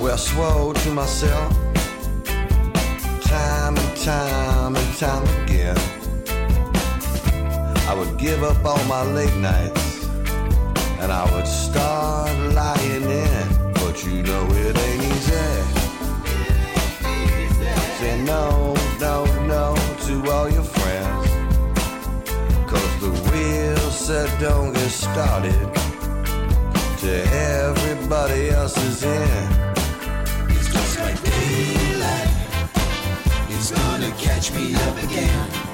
[0.00, 1.52] Well, I swore to myself
[3.22, 5.76] time and time and time again.
[7.86, 10.06] I would give up all my late nights
[11.00, 13.72] and I would start lying in.
[13.74, 15.34] But you know it ain't easy.
[17.98, 19.74] Say no, no, no
[20.06, 20.79] to all your friends.
[24.10, 25.72] Said don't get started
[26.98, 29.78] to everybody else's end.
[30.50, 32.34] It's just like daylight.
[33.50, 35.69] It's gonna catch me up again.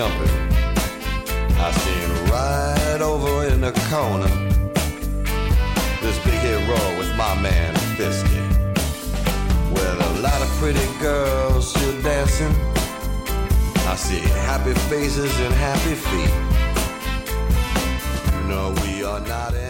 [0.00, 0.34] Jumping.
[1.66, 4.32] I seen right over in the corner
[6.00, 8.40] this big hero with my man Fisky.
[9.74, 12.54] With a lot of pretty girls still dancing.
[13.92, 16.34] I see happy faces and happy feet.
[18.34, 19.69] You know we are not in.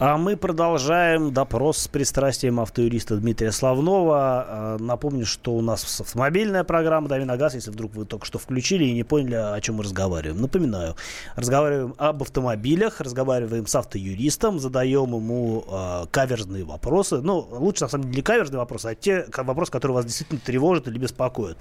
[0.00, 4.44] А мы продолжаем допрос с пристрастием автоюриста Дмитрия Славнова.
[4.48, 8.82] А, Напомню, что у нас автомобильная программа «Дави газ», если вдруг вы только что включили
[8.86, 10.40] и не поняли, о чем мы разговариваем.
[10.40, 10.96] Напоминаю,
[11.36, 17.18] разговариваем об автомобилях, разговариваем с автоюристом, задаем ему э, каверзные вопросы.
[17.18, 20.88] Ну, лучше, на самом деле, не каверзные вопросы, а те вопросы, которые вас действительно тревожат
[20.88, 21.56] или беспокоят.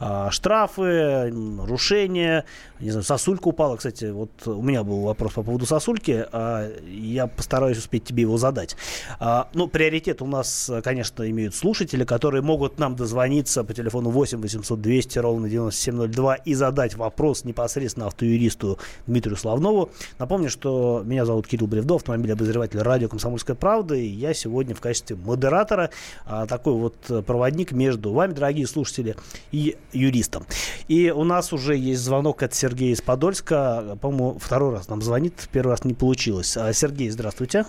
[0.00, 2.46] А, штрафы, нарушения,
[2.80, 3.76] не знаю, сосулька упала.
[3.76, 6.26] Кстати, вот у меня был вопрос по поводу сосульки.
[6.32, 8.76] а, я постараюсь успеть тебе его задать.
[9.18, 14.10] А, ну, приоритет у нас, э, конечно, имеют слушатели, которые могут нам дозвониться по телефону
[14.10, 19.90] 8 800 200 ровно 9702 и задать вопрос непосредственно автоюристу Дмитрию Славнову.
[20.18, 24.80] Напомню, что меня зовут Кирилл Бревдо, автомобильный обозреватель радио «Комсомольская правда», и я сегодня в
[24.80, 25.90] качестве модератора
[26.24, 29.16] а, такой вот э, проводник между вами, дорогие слушатели,
[29.52, 30.46] и юристом.
[30.88, 33.98] И у нас уже есть звонок от Сергея из Подольска.
[34.00, 36.56] По-моему, второй раз нам звонит, первый раз не получилось.
[36.56, 37.65] А, Сергей, здравствуйте.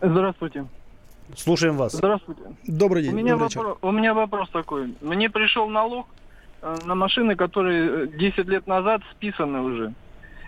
[0.00, 0.66] Здравствуйте.
[1.36, 1.92] Слушаем вас.
[1.92, 2.42] Здравствуйте.
[2.66, 3.60] Добрый У день, меня, добрый вечер.
[3.60, 4.94] вопро- у меня вопрос такой.
[5.00, 6.06] Мне пришел налог
[6.62, 9.94] э, на машины, которые э, 10 лет назад списаны уже.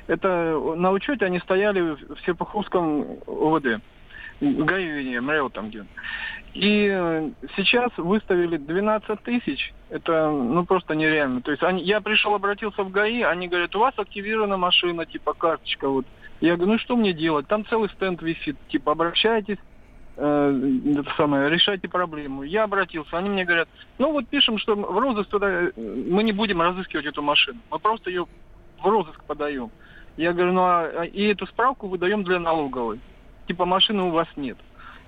[0.09, 3.81] Это э, на учете они стояли в Серпуховском ОВД.
[4.41, 5.85] ГАИ, МРЭО там где.
[6.55, 9.73] И э, сейчас выставили 12 тысяч.
[9.89, 11.43] Это ну просто нереально.
[11.43, 15.35] То есть они, я пришел, обратился в ГАИ, они говорят, у вас активирована машина, типа
[15.35, 16.07] карточка вот.
[16.43, 17.47] Я говорю, ну что мне делать?
[17.47, 18.57] Там целый стенд висит.
[18.69, 19.59] Типа обращайтесь,
[20.17, 22.43] э, это самое, решайте проблему.
[22.43, 26.33] Я обратился, они мне говорят, ну вот пишем, что в розыск туда, э, мы не
[26.33, 28.27] будем разыскивать эту машину, мы просто ее
[28.83, 29.71] в розыск подаем.
[30.17, 32.99] Я говорю, ну а, а- и эту справку выдаем для налоговой.
[33.47, 34.59] Типа машины у вас нет.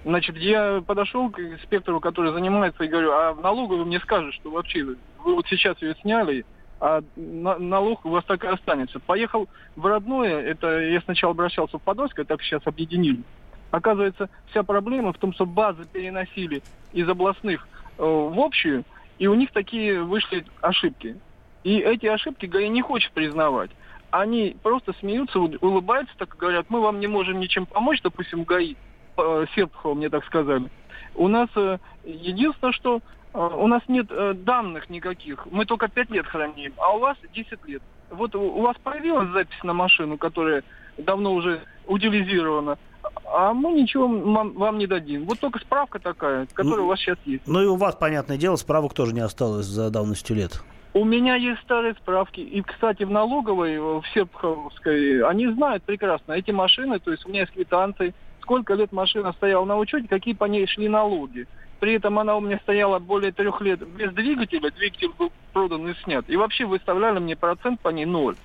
[0.04, 4.50] Значит, я подошел к инспектору, который занимается, и говорю, а в налоговую мне скажут, что
[4.50, 6.46] вообще вы вот сейчас ее сняли,
[6.80, 9.00] а на- налог у вас так и останется.
[9.00, 13.22] Поехал в родное, это я сначала обращался в Подольск, так сейчас объединили.
[13.70, 17.66] Оказывается, вся проблема в том, что базы переносили из областных
[17.98, 18.84] э, в общую,
[19.18, 21.16] и у них такие вышли ошибки.
[21.64, 23.70] И эти ошибки ГАИ не хочет признавать.
[24.10, 28.76] Они просто смеются, улыбаются, так и говорят, мы вам не можем ничем помочь, допустим, ГАИ,
[29.16, 30.70] э, Серпухова мне так сказали.
[31.14, 33.00] У нас э, единственное, что
[33.34, 35.46] у нас нет э, данных никаких.
[35.50, 37.82] Мы только 5 лет храним, а у вас 10 лет.
[38.10, 40.62] Вот у, вас появилась запись на машину, которая
[40.96, 42.78] давно уже утилизирована,
[43.24, 45.24] а мы ничего вам, вам не дадим.
[45.24, 47.42] Вот только справка такая, которая у вас сейчас есть.
[47.46, 50.62] Ну и у вас, понятное дело, справок тоже не осталось за давностью лет.
[50.92, 52.38] У меня есть старые справки.
[52.38, 57.30] И, кстати, в налоговой, э, в Серпуховской, они знают прекрасно эти машины, то есть у
[57.30, 61.48] меня есть квитанции, сколько лет машина стояла на учете, какие по ней шли налоги.
[61.80, 65.94] При этом она у меня стояла более трех лет без двигателя, двигатель был продан и
[66.02, 66.24] снят.
[66.28, 68.36] И вообще выставляли мне процент по ней ноль.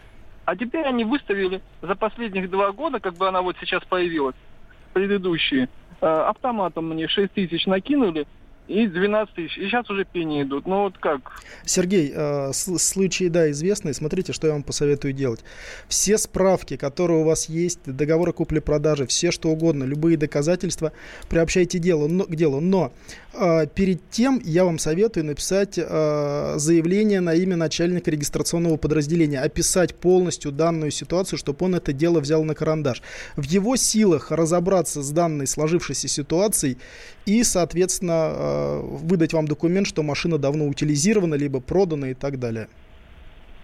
[0.45, 4.35] А теперь они выставили за последних два года, как бы она вот сейчас появилась,
[4.93, 5.69] предыдущие,
[6.01, 8.25] э, автоматом мне 6 тысяч накинули,
[8.69, 9.57] и 12 тысяч.
[9.57, 10.67] И сейчас уже пени идут.
[10.67, 11.41] Ну вот как?
[11.65, 13.93] Сергей, э, случаи, да, известные.
[13.93, 15.43] Смотрите, что я вам посоветую делать.
[15.87, 20.91] Все справки, которые у вас есть, договоры купли-продажи, все что угодно, любые доказательства,
[21.29, 22.59] приобщайте делу, но, к делу.
[22.59, 22.93] Но
[23.33, 29.95] э, перед тем я вам советую написать э, заявление на имя начальника регистрационного подразделения, описать
[29.95, 33.01] полностью данную ситуацию, чтобы он это дело взял на карандаш.
[33.35, 36.77] В его силах разобраться с данной сложившейся ситуацией
[37.25, 42.67] и, соответственно, э, выдать вам документ, что машина давно утилизирована, либо продана и так далее.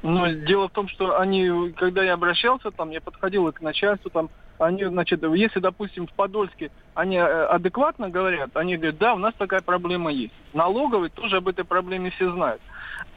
[0.02, 4.12] Ну, дело в том, что они, когда я обращался, там, я подходил и к начальству,
[4.12, 4.30] там,
[4.60, 9.34] они, значит, если, допустим, в Подольске они э, адекватно говорят, они говорят, да, у нас
[9.38, 10.34] такая проблема есть.
[10.54, 12.62] Налоговые тоже об этой проблеме все знают.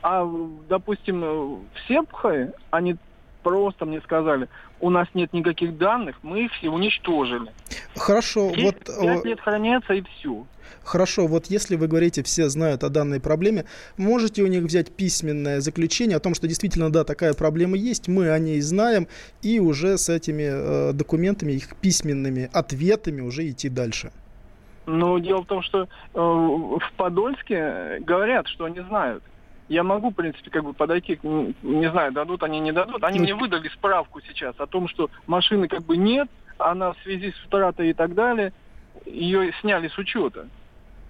[0.02, 0.26] А,
[0.68, 2.96] допустим, в Сепхае они
[3.42, 4.48] просто мне сказали,
[4.80, 7.52] у нас нет никаких данных, мы их все уничтожили.
[7.96, 8.84] Хорошо, Кейс вот...
[8.84, 10.44] пять э, лет хранятся и все.
[10.84, 13.64] Хорошо, вот если вы говорите, все знают о данной проблеме,
[13.96, 18.30] можете у них взять письменное заключение о том, что действительно, да, такая проблема есть, мы
[18.30, 19.08] о ней знаем,
[19.42, 24.12] и уже с этими э, документами, их письменными ответами уже идти дальше.
[24.86, 29.22] Но дело в том, что э, в Подольске говорят, что они знают.
[29.68, 33.04] Я могу, в принципе, как бы подойти, не знаю, дадут они, не дадут.
[33.04, 36.98] Они Ну, мне выдали справку сейчас о том, что машины как бы нет, она в
[37.02, 38.54] связи с утратой и так далее,
[39.04, 40.48] ее сняли с учета.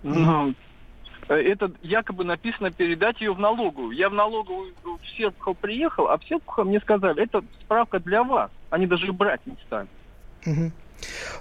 [0.03, 0.55] Но
[1.29, 3.93] э, это якобы написано передать ее в налоговую.
[3.93, 8.51] Я в налоговую в Серпухов приехал, а в Серпухов мне сказали, это справка для вас.
[8.71, 9.89] Они даже брать не стали.
[10.45, 10.73] Мгм.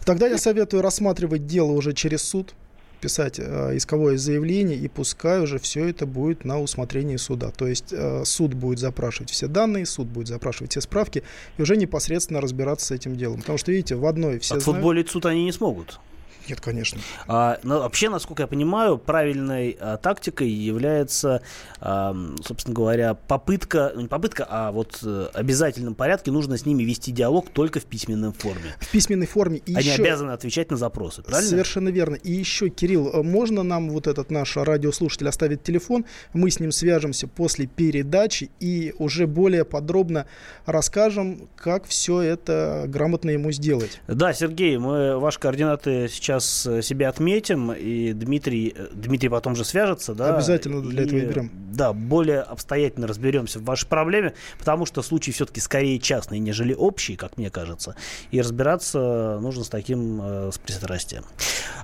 [0.05, 2.53] Тогда я советую рассматривать дело уже через суд,
[3.01, 7.51] писать э, исковое заявление, и пускай уже все это будет на усмотрении суда.
[7.51, 11.23] То есть э, суд будет запрашивать все данные, суд будет запрашивать все справки,
[11.57, 13.39] и уже непосредственно разбираться с этим делом.
[13.39, 14.67] Потому что, видите, в одной все знают...
[14.67, 15.99] Отфутболить суд они не смогут.
[16.47, 16.99] Нет, конечно.
[17.27, 21.41] А, но вообще, насколько я понимаю, правильной а, тактикой является,
[21.79, 26.83] а, собственно говоря, попытка, ну не попытка, а вот э, обязательном порядке нужно с ними
[26.83, 28.75] вести диалог только в письменной форме.
[28.79, 29.57] В письменной форме.
[29.65, 30.01] И Они еще...
[30.01, 31.49] обязаны отвечать на запросы, правильно?
[31.49, 32.15] Совершенно верно.
[32.15, 36.05] И еще, Кирилл, э, можно нам вот этот наш радиослушатель оставить телефон?
[36.33, 40.27] Мы с ним свяжемся после передачи и уже более подробно
[40.65, 44.01] расскажем, как все это грамотно ему сделать.
[44.07, 49.65] Да, Сергей, мы ваши координаты сейчас э, себе отметим, и Дмитрий, э, Дмитрий потом же
[49.65, 50.35] свяжется, да?
[50.35, 51.51] Обязательно для этого и берем.
[51.71, 57.15] Да, более обстоятельно разберемся в вашей проблеме, потому что случай все-таки скорее частный, нежели общий,
[57.15, 57.95] как мне кажется,
[58.31, 61.23] и разбираться нужно с таким э, с пристрастием.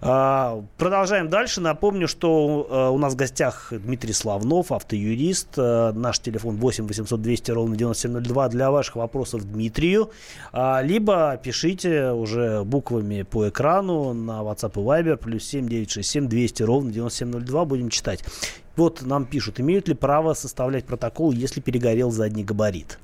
[0.01, 1.61] А, продолжаем дальше.
[1.61, 5.49] Напомню, что э, у нас в гостях Дмитрий Славнов, автоюрист.
[5.57, 10.11] Э, наш телефон 8 800 200 ровно 9702 для ваших вопросов Дмитрию.
[10.51, 16.63] А, либо пишите уже буквами по экрану на WhatsApp и Viber плюс 7 967 200
[16.63, 17.65] ровно 9702.
[17.65, 18.23] Будем читать.
[18.75, 22.99] Вот нам пишут, имеют ли право составлять протокол, если перегорел задний габарит?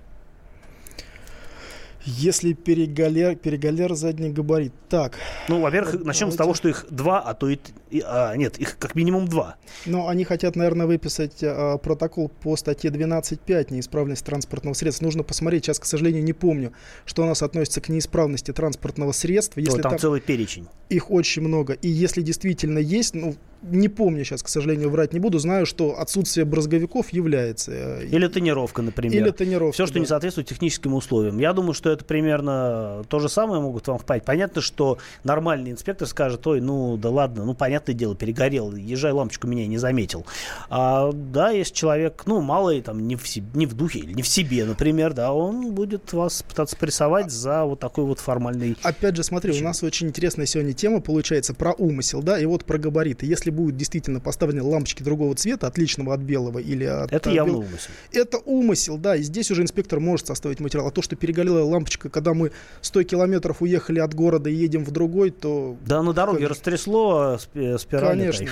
[2.06, 4.74] Если перегалер, перегалер задний габарит.
[4.90, 7.60] Так, Ну, во-первых, начнем с того, что их два, а то и...
[8.04, 9.56] а, нет, их как минимум два.
[9.86, 15.06] но они хотят, наверное, выписать э, протокол по статье 12.5 неисправность транспортного средства.
[15.06, 16.74] Нужно посмотреть, сейчас, к сожалению, не помню,
[17.06, 19.56] что у нас относится к неисправности транспортного средства.
[19.56, 20.68] То Если там, там целый перечень.
[20.90, 21.74] их очень много.
[21.74, 26.00] И если действительно есть, ну, не помню сейчас, к сожалению, врать не буду, знаю, что
[26.00, 27.72] отсутствие брызговиков является.
[27.72, 29.22] э, Или тонировка, например.
[29.22, 30.00] Или тонировка, Все, что да.
[30.00, 31.38] не соответствует техническим условиям.
[31.40, 34.26] Я думаю, что это примерно то же самое могут вам впасть.
[34.26, 39.48] Понятно, что нормальный инспектор скажет, ой, ну да ладно, ну понятное дело, перегорел, езжай, лампочку
[39.48, 40.26] меня не заметил.
[40.70, 44.22] А, да, если человек, ну, малый, там, не в, себе, не в духе или не
[44.22, 48.78] в себе, например, да, он будет вас пытаться прессовать за вот такой вот формальный...
[48.84, 52.66] Опять же, смотри, у нас очень интересная сегодня тема получается про умысел, да, и вот
[52.66, 53.26] про габариты.
[53.26, 57.52] Если будут действительно поставлены лампочки другого цвета, отличного от белого или от Это э, явно
[57.52, 57.90] бел- умысел.
[58.12, 60.88] Это умысел, да, и здесь уже инспектор может составить материал.
[60.88, 64.92] А то, что перегорела лампочка, когда мы 100 километров уехали от города и едем в
[64.92, 68.10] другой, то Да, на дороге Как- растрясло спи- спираль.
[68.18, 68.48] Конечно.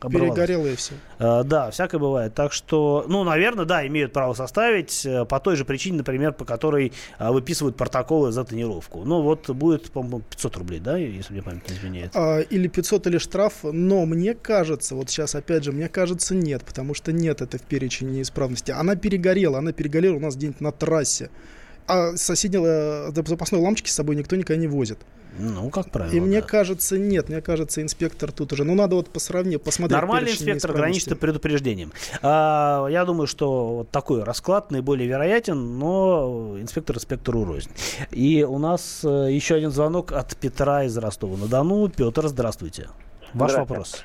[0.00, 0.34] Оборвалась.
[0.34, 0.94] перегорело и все.
[1.18, 2.34] Э, Да, всякое бывает.
[2.34, 6.44] Так что, ну, наверное, да, имеют право составить э, по той же причине, например, по
[6.44, 9.04] которой э, выписывают протоколы за тонировку.
[9.04, 12.10] Ну, вот будет, по-моему, 500 рублей, да, если мне память не изменяет.
[12.14, 16.64] А, или 500, или штраф, но мне кажется, вот сейчас опять же, мне кажется, нет,
[16.64, 18.70] потому что нет это в перечне неисправности.
[18.70, 21.30] Она перегорела, она перегорела у нас где-нибудь на трассе.
[21.88, 24.98] А соседнего запасной лампочки с собой никто никогда не возит.
[25.38, 26.46] Ну, как правило, И мне да.
[26.46, 28.64] кажется, нет, мне кажется, инспектор тут уже.
[28.64, 30.00] Ну, надо вот посравнить, посмотреть.
[30.00, 31.92] Нормальный инспектор граничит предупреждением.
[32.22, 37.70] А, я думаю, что вот такой расклад наиболее вероятен, но инспектор инспектору рознь.
[38.10, 41.88] И у нас э, еще один звонок от Петра из Ростова-на-Дону.
[41.88, 42.88] Петр, здравствуйте.
[43.34, 43.68] Ваш Здравствуйте.
[43.68, 44.04] вопрос.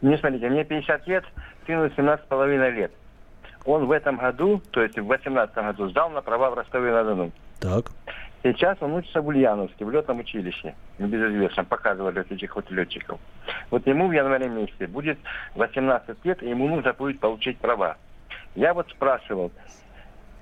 [0.00, 1.24] Мне, смотрите, мне 50 лет,
[1.66, 2.92] сыну 17,5 лет.
[3.64, 7.30] Он в этом году, то есть в 18 году, сдал на права в Ростове-на-Дону.
[7.60, 7.92] Так.
[8.42, 13.20] Сейчас он учится в Ульяновске, в летном училище, в безызвестном, показывали вот этих вот летчиков.
[13.70, 15.18] Вот ему в январе месяце будет
[15.54, 17.96] 18 лет, и ему нужно будет получить права.
[18.56, 19.52] Я вот спрашивал,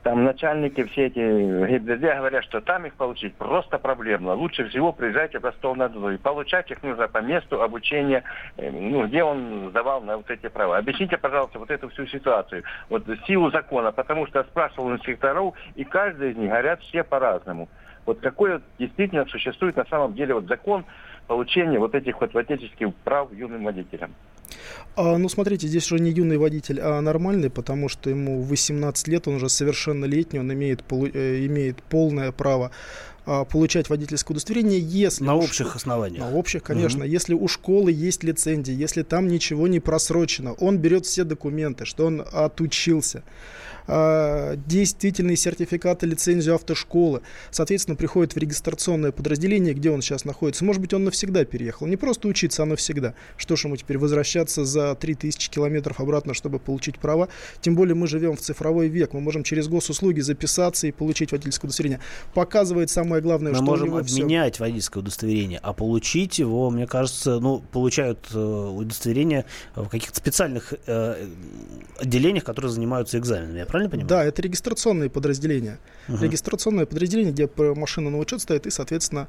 [0.03, 4.33] там начальники все эти ГИБДД говорят, что там их получить просто проблемно.
[4.33, 6.13] Лучше всего приезжайте в Ростов-на-Дону.
[6.13, 8.25] И получать их нужно по месту обучения,
[8.57, 10.79] э, ну, где он сдавал на вот эти права.
[10.79, 16.31] Объясните, пожалуйста, вот эту всю ситуацию, вот силу закона, потому что спрашивал инспекторов, и каждый
[16.31, 17.69] из них говорят все по-разному.
[18.07, 20.85] Вот какой действительно существует на самом деле вот закон
[21.27, 24.15] получения вот этих вот водительских прав юным водителям.
[24.97, 29.29] А, ну, смотрите, здесь уже не юный водитель, а нормальный, потому что ему 18 лет,
[29.29, 32.73] он уже совершеннолетний, он имеет, полу- э, имеет полное право
[33.27, 35.25] а, получать водительское удостоверение, если...
[35.25, 36.21] На у общих шко- основаниях.
[36.21, 37.05] На общих, конечно.
[37.05, 37.09] Мгм.
[37.09, 42.07] Если у школы есть лицензия, если там ничего не просрочено, он берет все документы, что
[42.07, 43.23] он отучился.
[43.93, 47.23] А, действительные сертификаты, лицензию автошколы.
[47.51, 50.65] Соответственно, приходит в регистрационное подразделение, где он сейчас находится.
[50.65, 51.87] Может быть, он навсегда переехал.
[51.87, 53.15] Не просто учиться, а навсегда.
[53.37, 57.29] Что ж ему теперь возвращаться за 3000 километров обратно, чтобы получить права?
[57.61, 59.13] Тем более мы живем в цифровой век.
[59.13, 62.01] Мы можем через госуслуги записаться и получить водительское удостоверение.
[62.35, 66.71] Показывает самое главное, Мы что можем у него всё- обменять водительское удостоверение, а получить его,
[66.71, 71.27] мне кажется, ну, получают э, удостоверение в каких-то специальных э,
[71.99, 73.59] отделениях, которые занимаются экзаменами.
[73.59, 74.09] Я правильно понимаю?
[74.09, 75.79] Да, это регистрационные подразделения.
[76.09, 76.23] Мгм.
[76.23, 79.29] Регистрационное подразделение, где машина на учет стоит, и, соответственно,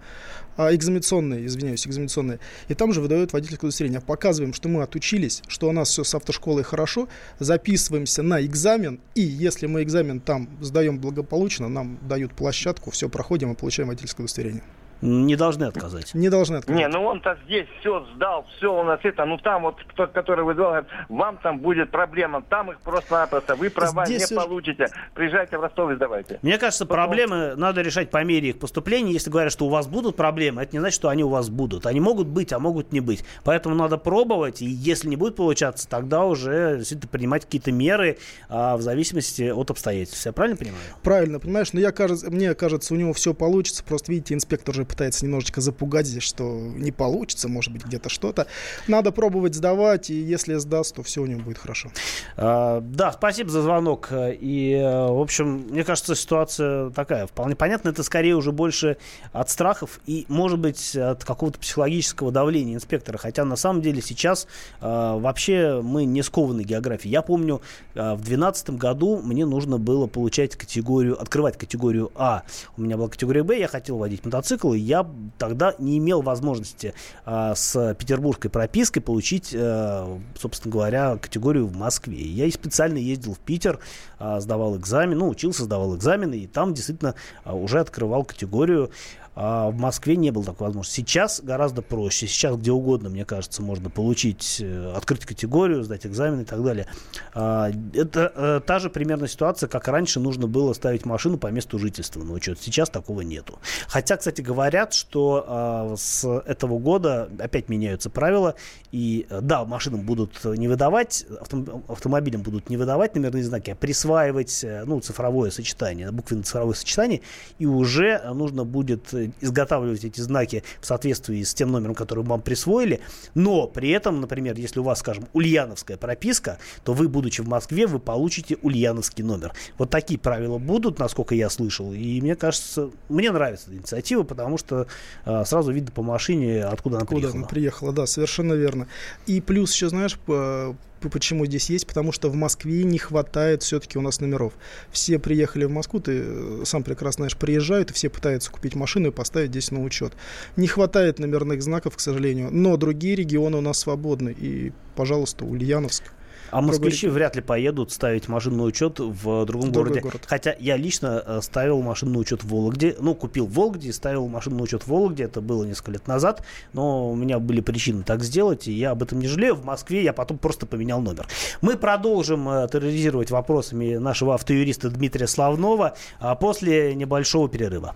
[0.57, 2.39] а, экзаменационные, извиняюсь, экзаменационные.
[2.67, 4.01] И там же выдают водительское удостоверение.
[4.01, 7.07] Показываем, что мы отучились, что у нас все с автошколой хорошо,
[7.39, 13.51] записываемся на экзамен, и если мы экзамен там сдаем благополучно, нам дают площадку, все проходим
[13.51, 14.63] и получаем водительское удостоверение.
[15.01, 16.13] Не должны отказать.
[16.13, 16.79] Не должны отказать.
[16.79, 20.43] Не, ну он-то здесь все сдал, все у нас это, ну там вот тот, который
[20.43, 24.87] вызвал, говорит, вам там будет проблема, там их просто-напросто, вы права Здесь не уж- получите,
[25.13, 26.39] приезжайте в Ростов и сдавайте.
[26.41, 29.11] Мне кажется, проблемы надо решать по мере их поступления.
[29.11, 31.85] Если говорят, что у вас будут проблемы, это не значит, что они у вас будут.
[31.85, 33.25] Они могут быть, а могут не быть.
[33.43, 38.17] Поэтому надо пробовать, и если не будет получаться, тогда уже действительно принимать какие-то меры
[38.49, 40.25] а, в зависимости от обстоятельств.
[40.25, 40.81] Я правильно понимаю?
[41.01, 43.83] Правильно, понимаешь, но я, кажется, мне кажется, у него все получится.
[43.83, 48.47] Просто, видите, инспектор же пытается немножечко запугать здесь, что не получится, может быть, где-то что-то.
[48.87, 51.91] Надо пробовать сдавать, и если сдаст, то все у него будет хорошо.
[52.37, 54.09] А, Да, спасибо за звонок.
[54.11, 57.89] И, э, в общем, мне кажется, ситуация такая вполне понятна.
[57.89, 58.97] Это скорее уже больше
[59.31, 63.17] от страхов и, может быть, от какого-то психологического давления инспектора.
[63.17, 64.47] Хотя, на самом деле, сейчас
[64.81, 67.11] э, вообще мы не скованы географией.
[67.11, 67.61] Я помню,
[67.95, 72.43] э, в 2012 году мне нужно было получать категорию, открывать категорию А.
[72.77, 76.93] У меня была категория Б, я хотел водить мотоцикл, и я тогда не имел возможности
[77.25, 82.21] а, с петербургской пропиской получить, э, собственно говоря, категорию в Москве.
[82.21, 83.79] Я и специально ездил в Питер,
[84.19, 88.91] а, сдавал экзамен, ну, учился, сдавал экзамены, и там действительно а, уже открывал категорию.
[89.33, 90.95] А в Москве не было такой возможности.
[90.95, 92.27] Сейчас гораздо проще.
[92.27, 96.87] Сейчас где угодно, мне кажется, можно получить, э, открыть категорию, сдать экзамен и так далее.
[97.33, 101.79] А, Это э, та же примерно ситуация, как раньше нужно было ставить машину по месту
[101.79, 102.59] жительства на учет.
[102.61, 103.59] Сейчас такого нету.
[103.87, 108.55] Хотя, кстати, говорят, что а, с этого года опять меняются правила.
[108.91, 113.75] И э, да, машинам будут не выдавать, автом- автомобилям будут не выдавать номерные знаки, а
[113.75, 117.21] присваивать э, ну, цифровое сочетание, буквенно цифровое сочетание.
[117.59, 122.41] И уже нужно будет э, изготавливать эти знаки в соответствии с тем номером, который вам
[122.41, 123.01] присвоили.
[123.33, 127.87] Но при этом, например, если у вас, скажем, ульяновская прописка, то вы, будучи в Москве,
[127.87, 129.53] вы получите ульяновский номер.
[129.77, 131.93] Вот такие правила будут, насколько я слышал.
[131.93, 134.87] И мне кажется, мне нравится эта инициатива, потому что
[135.25, 137.39] э, сразу видно по машине, откуда она Куда приехала.
[137.39, 138.80] она приехала, да, совершенно верно.
[139.27, 141.87] И плюс еще, знаешь, по- по- почему здесь есть?
[141.87, 144.53] Потому что в Москве не хватает все-таки у нас номеров.
[144.91, 149.09] Все приехали в Москву, ты э, сам прекрасно знаешь, приезжают, и все пытаются купить машину
[149.09, 150.13] и поставить здесь на учет.
[150.55, 154.35] Не хватает номерных знаков, к сожалению, но другие регионы у нас свободны.
[154.37, 156.03] И, пожалуйста, Ульяновск.
[156.49, 160.01] А москвичи вряд ли поедут ставить машину на учет в другом В городе.
[160.01, 160.23] город.
[160.27, 162.95] Хотя я лично э, ставил машину на учет в Вологде.
[162.99, 165.25] Ну, купил в Вологде и ставил машину на учет в Вологде.
[165.25, 166.43] Это было несколько лет назад.
[166.73, 169.55] Но у меня были причины так сделать, и я об этом не жалею.
[169.55, 171.27] В Москве я потом просто поменял номер.
[171.61, 175.95] Мы продолжим э, терроризировать вопросами нашего автоюриста Дмитрия Славнова
[176.39, 177.95] после небольшого перерыва.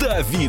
[0.00, 0.48] Дави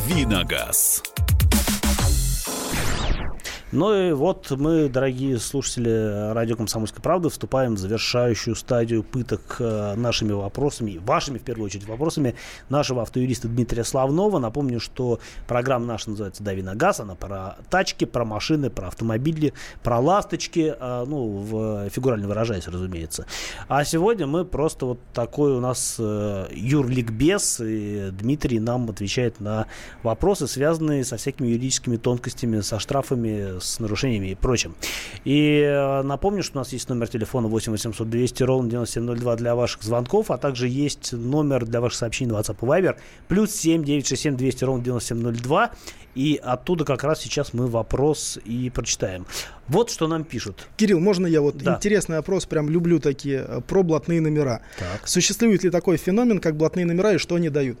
[0.00, 1.02] Дави на газ.
[3.72, 9.94] Ну и вот мы, дорогие слушатели радио «Комсомольской правды», вступаем в завершающую стадию пыток э,
[9.94, 12.34] нашими вопросами, вашими, в первую очередь, вопросами
[12.68, 14.40] нашего автоюриста Дмитрия Славнова.
[14.40, 19.52] Напомню, что программа наша называется «Дави на газ», она про тачки, про машины, про автомобили,
[19.84, 23.26] про ласточки, э, ну, в, фигурально выражаясь, разумеется.
[23.68, 29.68] А сегодня мы просто вот такой у нас э, юрликбез, и Дмитрий нам отвечает на
[30.02, 34.74] вопросы, связанные со всякими юридическими тонкостями, со штрафами, с нарушениями и прочим.
[35.24, 39.54] И э, напомню, что у нас есть номер телефона 8 800 200 ровно 9702 для
[39.54, 42.96] ваших звонков, а также есть номер для ваших сообщений WhatsApp и Viber
[43.28, 45.70] плюс 7 967 200 ровно 9702.
[46.16, 49.26] И оттуда как раз сейчас мы вопрос и прочитаем.
[49.68, 50.66] Вот что нам пишут.
[50.76, 51.76] Кирилл, можно я вот Да.
[51.76, 54.62] интересный опрос, прям люблю такие, э, про блатные номера.
[54.76, 55.06] Так.
[55.06, 57.78] Существует ли такой феномен, как блатные номера и что они дают?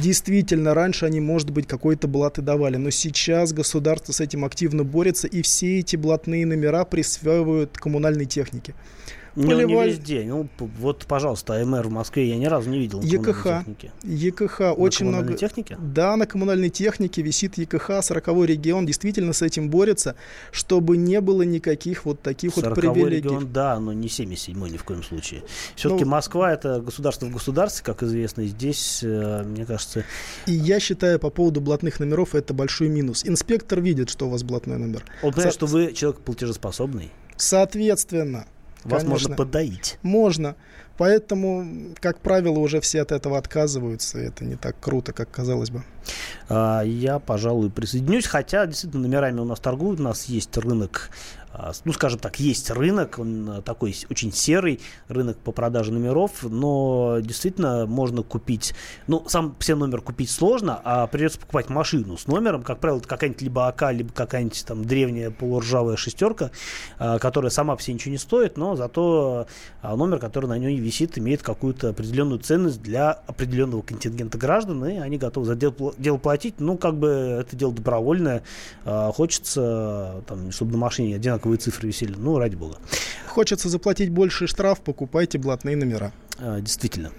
[0.00, 4.84] Действительно, раньше они, может быть, какой-то блат и давали, но сейчас государство с этим активно
[4.84, 8.74] борется, и все эти блатные номера присваивают коммунальной технике.
[9.40, 10.24] Ну, не Поливали- везде.
[10.26, 10.48] Ну,
[10.80, 13.00] вот, пожалуйста, АМР в Москве я ни разу не видел.
[13.00, 13.42] на ЕКХ.
[13.44, 13.92] технике.
[14.02, 15.38] ЕКХ На очень коммунальной много.
[15.38, 15.78] технике?
[15.80, 20.16] Да, на коммунальной технике висит ЕКХ, 40 регион действительно с этим борется,
[20.50, 23.16] чтобы не было никаких вот таких вот 40 привилегий.
[23.28, 25.44] регион, да, но не 77 ни в коем случае.
[25.76, 30.04] Все-таки Ну- Москва это государство в государстве, как известно, и здесь, э, мне кажется,
[30.46, 33.24] И я считаю по поводу блатных номеров это большой минус.
[33.24, 35.04] Инспектор видит, что у вас блатной номер.
[35.22, 38.46] он понимает, Со- что вы человек платежеспособный, Соответственно,
[38.84, 39.98] вас конечно, можно подоить.
[40.02, 40.56] Можно.
[40.98, 44.18] Поэтому, как правило, уже все от этого отказываются.
[44.18, 45.84] и Это не так круто, как казалось бы.
[46.48, 51.10] А, Я, пожалуй, присоединюсь, хотя действительно номерами у нас торгуют, у нас есть рынок,
[51.84, 57.18] ну, скажем так, есть рынок, он а, такой очень серый, рынок по продаже номеров, но
[57.20, 58.74] действительно можно купить,
[59.06, 63.08] ну, сам все номер купить сложно, а придется покупать машину с номером, как правило, это
[63.08, 66.50] какая-нибудь либо АК, либо какая-нибудь там древняя полуржавая шестерка,
[66.98, 69.46] а, которая сама себе ничего не стоит, но зато
[69.82, 74.98] а, номер, который на ней висит, имеет какую-то определенную ценность для определенного контингента граждан, и
[74.98, 76.60] они готовы за дело, пла- дело платить.
[76.60, 78.42] Ну, как бы это дело добровольное.
[78.84, 82.14] А, Хочется, там, чтобы на машине одинаковые цифры висели.
[82.16, 82.78] Ну, ради бога.
[83.28, 86.12] Хочется заплатить больше штраф, покупайте блатные номера.
[86.38, 87.12] А, Действительно.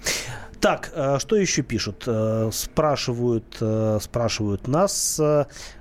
[0.60, 2.04] Так, э, что еще пишут?
[2.06, 5.18] Э, Спрашивают, э, спрашивают нас,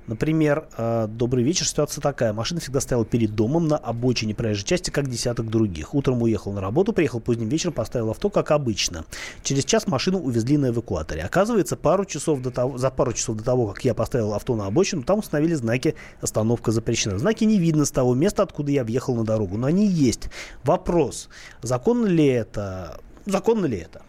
[0.08, 0.68] например,
[1.08, 2.34] добрый вечер, ситуация такая.
[2.34, 5.94] Машина всегда стояла перед домом на обочине проезжей части, как десяток других.
[5.94, 9.06] Утром уехал на работу, приехал поздним вечером, поставил авто, как обычно.
[9.44, 11.24] Через час машину увезли на эвакуаторе.
[11.24, 14.66] Оказывается, пару часов до того, за пару часов до того, как я поставил авто на
[14.66, 17.20] обочину, там установили знаки «Остановка запрещена».
[17.20, 20.30] Знаки не видно с того места, откуда я въехал на дорогу, но они есть.
[20.64, 21.30] Вопрос,
[21.62, 23.00] законно ли это?
[23.26, 24.02] Законно ли это?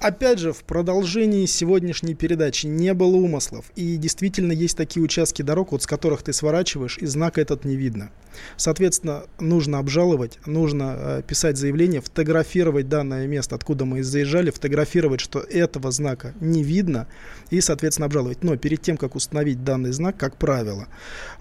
[0.00, 3.72] Опять же, в продолжении сегодняшней передачи не было умыслов.
[3.76, 7.76] И действительно есть такие участки дорог, вот с которых ты сворачиваешь, и знака этот не
[7.76, 8.10] видно.
[8.56, 15.40] Соответственно, нужно обжаловать, нужно э, писать заявление, фотографировать данное место, откуда мы заезжали, фотографировать, что
[15.40, 17.06] этого знака не видно,
[17.50, 18.42] и, соответственно, обжаловать.
[18.42, 20.88] Но перед тем, как установить данный знак, как правило,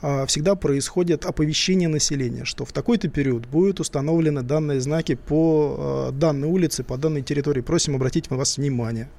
[0.02, 6.18] а, всегда происходит оповещение населения, что в такой-то период будут установлены данные знаки по э,
[6.18, 7.62] данной улице, по данной территории.
[7.62, 9.10] Просим обратить на вас внимание.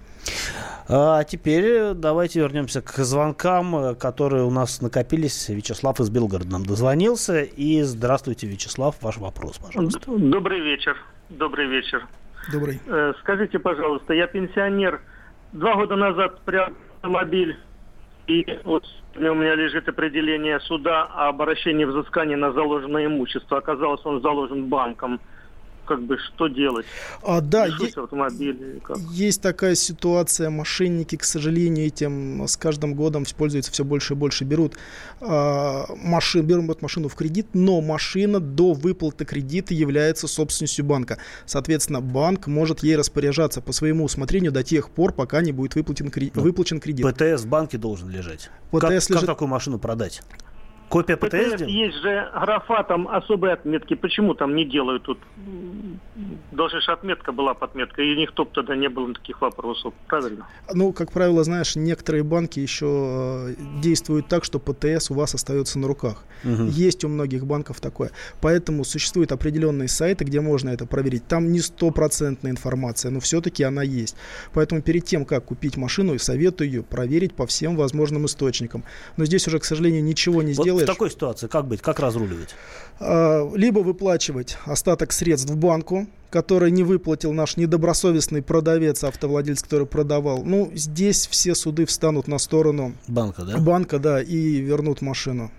[0.89, 5.49] А теперь давайте вернемся к звонкам, э, которые у нас накопились.
[5.49, 7.43] Вячеслав из Белгорода нам дозвонился.
[7.43, 10.01] И здравствуйте, Вячеслав, ваш вопрос, пожалуйста.
[10.07, 10.97] Добрый вечер.
[11.29, 12.07] Добрый вечер.
[12.53, 12.81] Добрый.
[12.87, 15.01] Э, Скажите, пожалуйста, я пенсионер.
[15.53, 17.57] Два года назад приобрел автомобиль.
[18.27, 23.59] И вот у меня лежит определение суда о обращении взыскания на заложенное имущество.
[23.59, 25.21] Оказалось, он заложен банком.
[25.87, 26.85] Как бы что делать?
[27.23, 28.99] А, да, Лишусь е- автомобиля или как?
[29.13, 34.45] Есть такая ситуация, мошенники, к сожалению, этим с каждым годом пользуются все больше и больше,
[34.45, 34.77] берут
[35.21, 41.19] а, машин, берут машину в кредит, но машина до выплаты кредита является собственностью банка.
[41.45, 46.09] Соответственно, банк может ей распоряжаться по своему усмотрению до тех пор, пока не будет выплатен,
[46.09, 47.07] кре- выплачен кредит.
[47.07, 48.51] ПТС в банке должен лежать.
[48.71, 50.23] ПТС как, как лежит- такую машину продать?
[50.89, 53.95] Копия ПТС есть же графа, там особые отметки.
[53.95, 55.19] Почему там не делают тут?
[56.53, 59.93] Должна же отметка была подметка, и никто б тогда не было таких вопросов.
[60.07, 60.47] Правильно?
[60.73, 65.79] Ну, как правило, знаешь, некоторые банки еще э, действуют так, что ПТС у вас остается
[65.79, 66.25] на руках.
[66.45, 66.69] Мгм.
[66.69, 68.11] Есть у многих банков такое.
[68.41, 71.27] Поэтому существуют определенные сайты, где можно это проверить.
[71.27, 74.17] Там не стопроцентная информация, но все-таки она есть.
[74.53, 78.85] Поэтому перед тем, как купить машину, советую ее проверить по всем возможным источникам.
[79.17, 80.91] Но здесь уже, к сожалению, ничего не Вот сделаешь.
[80.91, 82.55] в такой ситуации как быть, как разруливать?
[83.01, 90.43] А, Либо выплачивать остаток средств банку, который не выплатил наш недобросовестный продавец, автовладелец, который продавал.
[90.45, 93.59] Ну, здесь все суды встанут на сторону Банка, да?
[93.59, 95.51] банка, да, и вернут машину.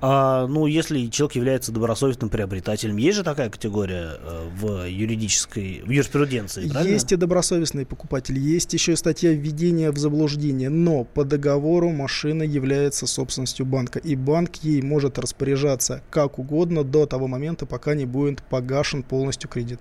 [0.00, 5.90] А, ну, если человек является добросовестным приобретателем, есть же такая категория э, в юридической, в
[5.90, 6.92] юриспруденции, правильно?
[6.92, 12.42] Есть и добросовестные покупатели, есть еще и статья введения в заблуждение, но по договору машина
[12.42, 18.06] является собственностью банка, и банк ей может распоряжаться как угодно до того момента, пока не
[18.06, 19.80] будет погашен полностью кредит.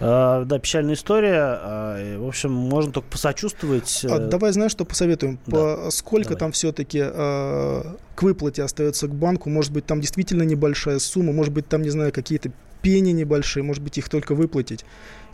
[0.00, 1.58] А, да, печальная история.
[1.60, 4.04] А, и, в общем, можно только посочувствовать.
[4.08, 5.38] А э, давай знаешь, что посоветуем?
[5.46, 5.76] Да.
[5.76, 6.38] По сколько Давай.
[6.40, 9.50] там все-таки к выплате остается к банку?
[9.50, 12.50] Может быть, там действительно небольшая сумма, может быть, там, не знаю, какие-то
[12.82, 14.84] пени небольшие, может быть, их только выплатить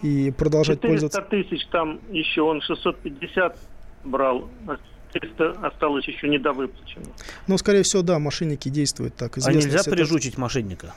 [0.02, 1.22] и продолжать 400 пользоваться.
[1.22, 3.56] тысяч там еще, он 650
[4.04, 4.76] брал, а
[5.12, 7.04] 300 осталось еще недовыплачено.
[7.46, 9.36] Ну, скорее всего, да, мошенники действуют так.
[9.36, 10.94] А Известная нельзя прижучить мошенника?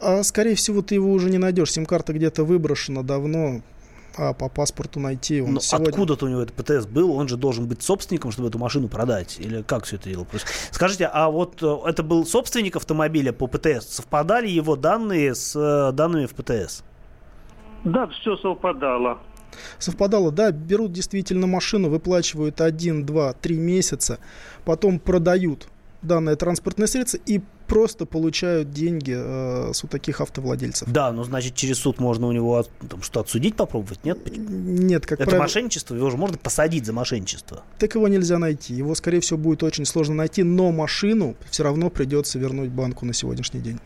[0.00, 1.72] А, скорее всего, ты его уже не найдешь.
[1.72, 3.62] Сим-карта где-то выброшена давно,
[4.16, 5.90] а по паспорту найти он Но сегодня...
[5.90, 7.12] откуда-то у него этот ПТС был?
[7.12, 9.38] Он же должен быть собственником, чтобы эту машину продать.
[9.38, 10.56] Или как все это дело происходит?
[10.70, 13.96] Скажите, а вот э, это был собственник автомобиля по ПТС?
[13.96, 16.82] Совпадали его данные с э, данными в ПТС?
[17.84, 19.18] Да, все совпадало.
[19.78, 24.18] Совпадало, да, берут действительно машину, выплачивают 1, 2, 3 месяца,
[24.64, 25.66] потом продают
[26.02, 30.88] данное транспортное средство и просто получают деньги э, с у таких автовладельцев.
[30.90, 34.18] Да, ну значит через суд можно у него от- там, что отсудить попробовать, нет?
[34.36, 37.62] Нет, как это правило, мошенничество, его же можно посадить за мошенничество.
[37.78, 38.74] так его нельзя найти.
[38.74, 43.12] Его, скорее всего, будет очень сложно найти, но машину все равно придется вернуть банку на
[43.12, 43.78] сегодняшний день.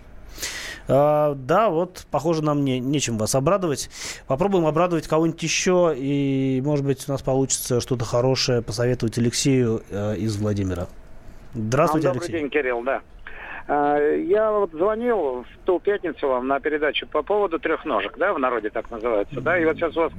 [0.86, 3.88] А, да, вот, похоже, нам не, нечем вас обрадовать.
[4.26, 10.16] Попробуем обрадовать кого-нибудь еще, и, может быть, у нас получится что-то хорошее посоветовать Алексею э,
[10.16, 10.88] из Владимира.
[11.54, 12.40] Здравствуйте, Добрый Алексей.
[12.40, 13.00] день, Кирилл, да.
[13.68, 18.38] А, Я вот звонил в ту пятницу вам на передачу по поводу трехножек, да, в
[18.38, 20.12] народе так называется, да, и вот сейчас у вас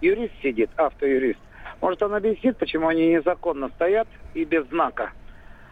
[0.00, 1.38] юрист сидит, автоюрист.
[1.80, 5.12] Может, он объяснит, почему они незаконно стоят и без знака?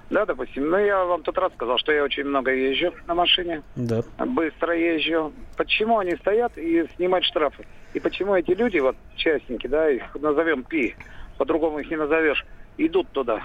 [0.08, 0.70] Да, допустим.
[0.70, 4.02] Ну, я вам тот раз сказал, что я очень много езжу на машине, Да.
[4.24, 5.32] быстро езжу.
[5.56, 7.66] Почему они стоят и снимают штрафы?
[7.92, 10.94] И почему эти люди, вот частники, да, их назовем ПИ,
[11.38, 12.46] по-другому их не назовешь,
[12.78, 13.42] идут туда?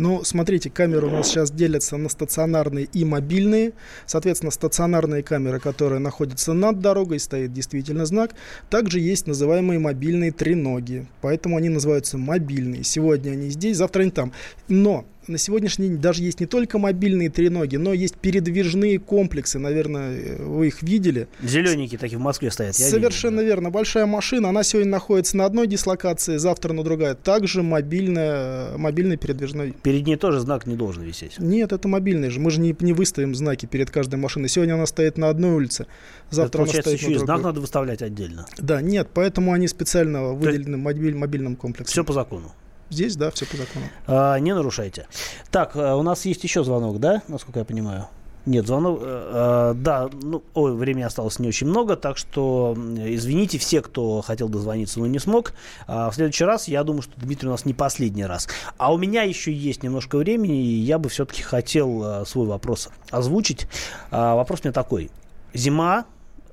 [0.00, 3.74] Ну, смотрите, камеры у нас сейчас делятся на стационарные и мобильные.
[4.06, 8.34] Соответственно, стационарные камеры, которые находятся над дорогой, стоит действительно знак.
[8.70, 11.06] Также есть называемые мобильные треноги.
[11.20, 12.82] Поэтому они называются мобильные.
[12.82, 14.32] Сегодня они здесь, завтра они там.
[14.68, 19.58] Но на сегодняшний день даже есть не только мобильные треноги, но есть передвижные комплексы.
[19.58, 21.28] Наверное, вы их видели.
[21.42, 22.76] Зелененькие такие в Москве стоят.
[22.76, 22.98] я видел.
[22.98, 23.70] Совершенно верно.
[23.70, 27.14] Большая машина, она сегодня находится на одной дислокации, завтра на другая.
[27.14, 29.74] Также мобильная, мобильный передвижной.
[29.90, 31.40] Перед ней тоже знак не должен висеть.
[31.40, 32.38] Нет, это мобильный же.
[32.38, 34.48] Мы же не, не выставим знаки перед каждой машиной.
[34.48, 35.88] Сегодня она стоит на одной улице,
[36.30, 37.44] завтра Это, она стоит еще на и знак другой.
[37.44, 38.46] надо выставлять отдельно.
[38.56, 41.90] Да, нет, поэтому они специально выделены мобиль, мобильным комплексом.
[41.90, 42.52] Все по закону.
[42.88, 43.84] Здесь, да, все по закону.
[44.06, 45.08] А, не нарушайте.
[45.50, 48.06] Так, э, у нас есть еще звонок, да, насколько я понимаю?
[48.46, 49.00] Нет, звонок.
[49.02, 54.22] э, э, да, ну, ой, времени осталось не очень много, так что извините все, кто
[54.22, 55.52] хотел дозвониться, но не смог.
[55.86, 58.48] А в следующий раз, я думаю, что Дмитрий у нас не последний раз.
[58.78, 62.88] А у меня еще есть немножко времени, и я бы все-таки хотел э, свой вопрос
[63.10, 63.66] озвучить.
[64.10, 65.10] А, вопрос у меня такой.
[65.52, 66.06] Зима,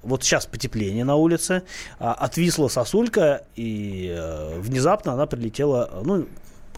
[0.03, 1.63] вот сейчас потепление на улице,
[1.99, 6.27] а, отвисла сосулька, и э, внезапно она прилетела, э, ну,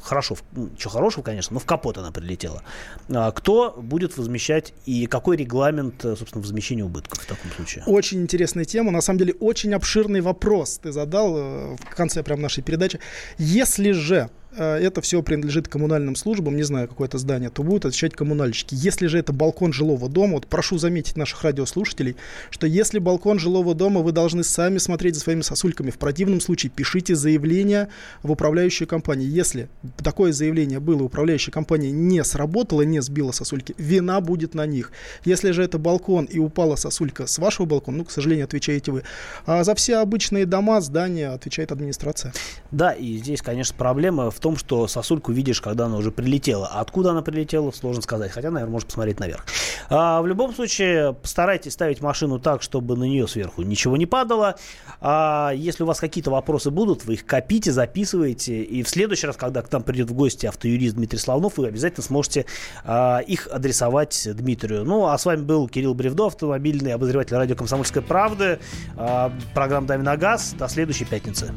[0.02, 0.38] хорошо,
[0.78, 2.64] что хорошего, конечно, но в капот она прилетела.
[3.10, 7.84] А, кто будет возмещать и какой регламент, э, собственно, возмещения убытков в таком случае?
[7.86, 8.92] Очень интересная тема.
[8.92, 13.00] На самом деле, очень обширный вопрос ты задал э, в конце прям нашей передачи.
[13.38, 18.76] Если же это все принадлежит коммунальным службам, не знаю, какое-то здание, то будут отвечать коммунальщики.
[18.76, 22.16] Если же это балкон жилого дома, вот прошу заметить наших радиослушателей,
[22.50, 25.92] что если балкон жилого дома, вы должны сами смотреть за своими сосульками.
[25.92, 27.90] В противном случае пишите заявление
[28.24, 29.30] в управляющую компанию.
[29.30, 34.92] Если такое заявление было, управляющая компания не сработала, не сбила сосульки, вина будет на них.
[35.26, 39.04] Если же это балкон и упала сосулька с вашего балкона, ну, к сожалению, отвечаете вы.
[39.46, 42.34] А за все обычные дома, здания отвечает администрация.
[42.72, 46.70] Да, и здесь, конечно, проблема в в том, что сосульку видишь, когда она уже прилетела.
[46.72, 48.32] А откуда она прилетела, сложно сказать.
[48.32, 49.46] Хотя, наверное, можно посмотреть наверх.
[49.90, 54.56] А, в любом случае, постарайтесь ставить машину так, чтобы на нее сверху ничего не падало.
[55.02, 58.64] А, если у вас какие-то вопросы будут, вы их копите, записывайте.
[58.64, 62.04] И в следующий раз, когда к нам придет в гости автоюрист Дмитрий Славнов, вы обязательно
[62.04, 62.46] сможете
[62.86, 64.86] а, их адресовать Дмитрию.
[64.86, 68.60] Ну, а с вами был Кирилл Бревдо, автомобильный обозреватель радио «Комсомольская правда».
[68.96, 70.56] А, программа «Дави на газ».
[70.58, 71.54] До следующей пятницы.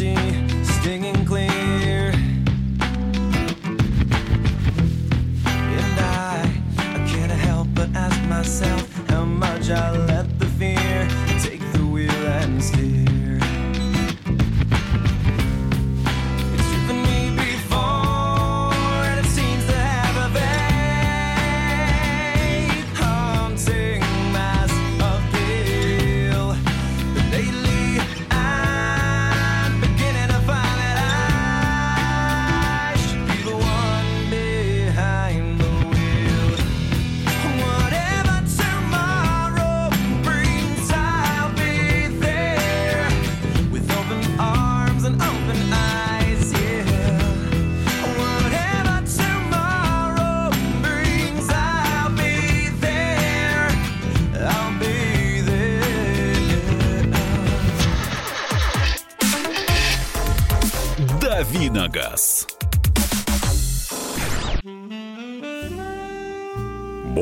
[0.00, 2.12] Uncertainty stinging clear.
[5.44, 10.09] And I, I can't help but ask myself how much I let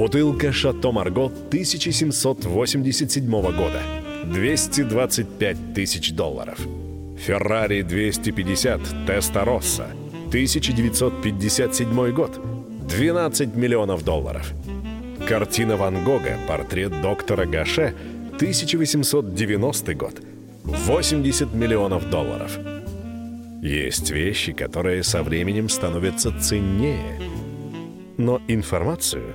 [0.09, 3.83] Бутылка «Шато Марго» 1787 года.
[4.25, 6.59] 225 тысяч долларов.
[7.19, 9.89] «Феррари 250 Теста Росса»
[10.29, 12.41] 1957 год.
[12.89, 14.51] 12 миллионов долларов.
[15.29, 17.95] Картина Ван Гога «Портрет доктора Гаше»
[18.37, 20.23] 1890 год.
[20.65, 22.59] 80 миллионов долларов.
[23.61, 27.21] Есть вещи, которые со временем становятся ценнее.
[28.17, 29.35] Но информацию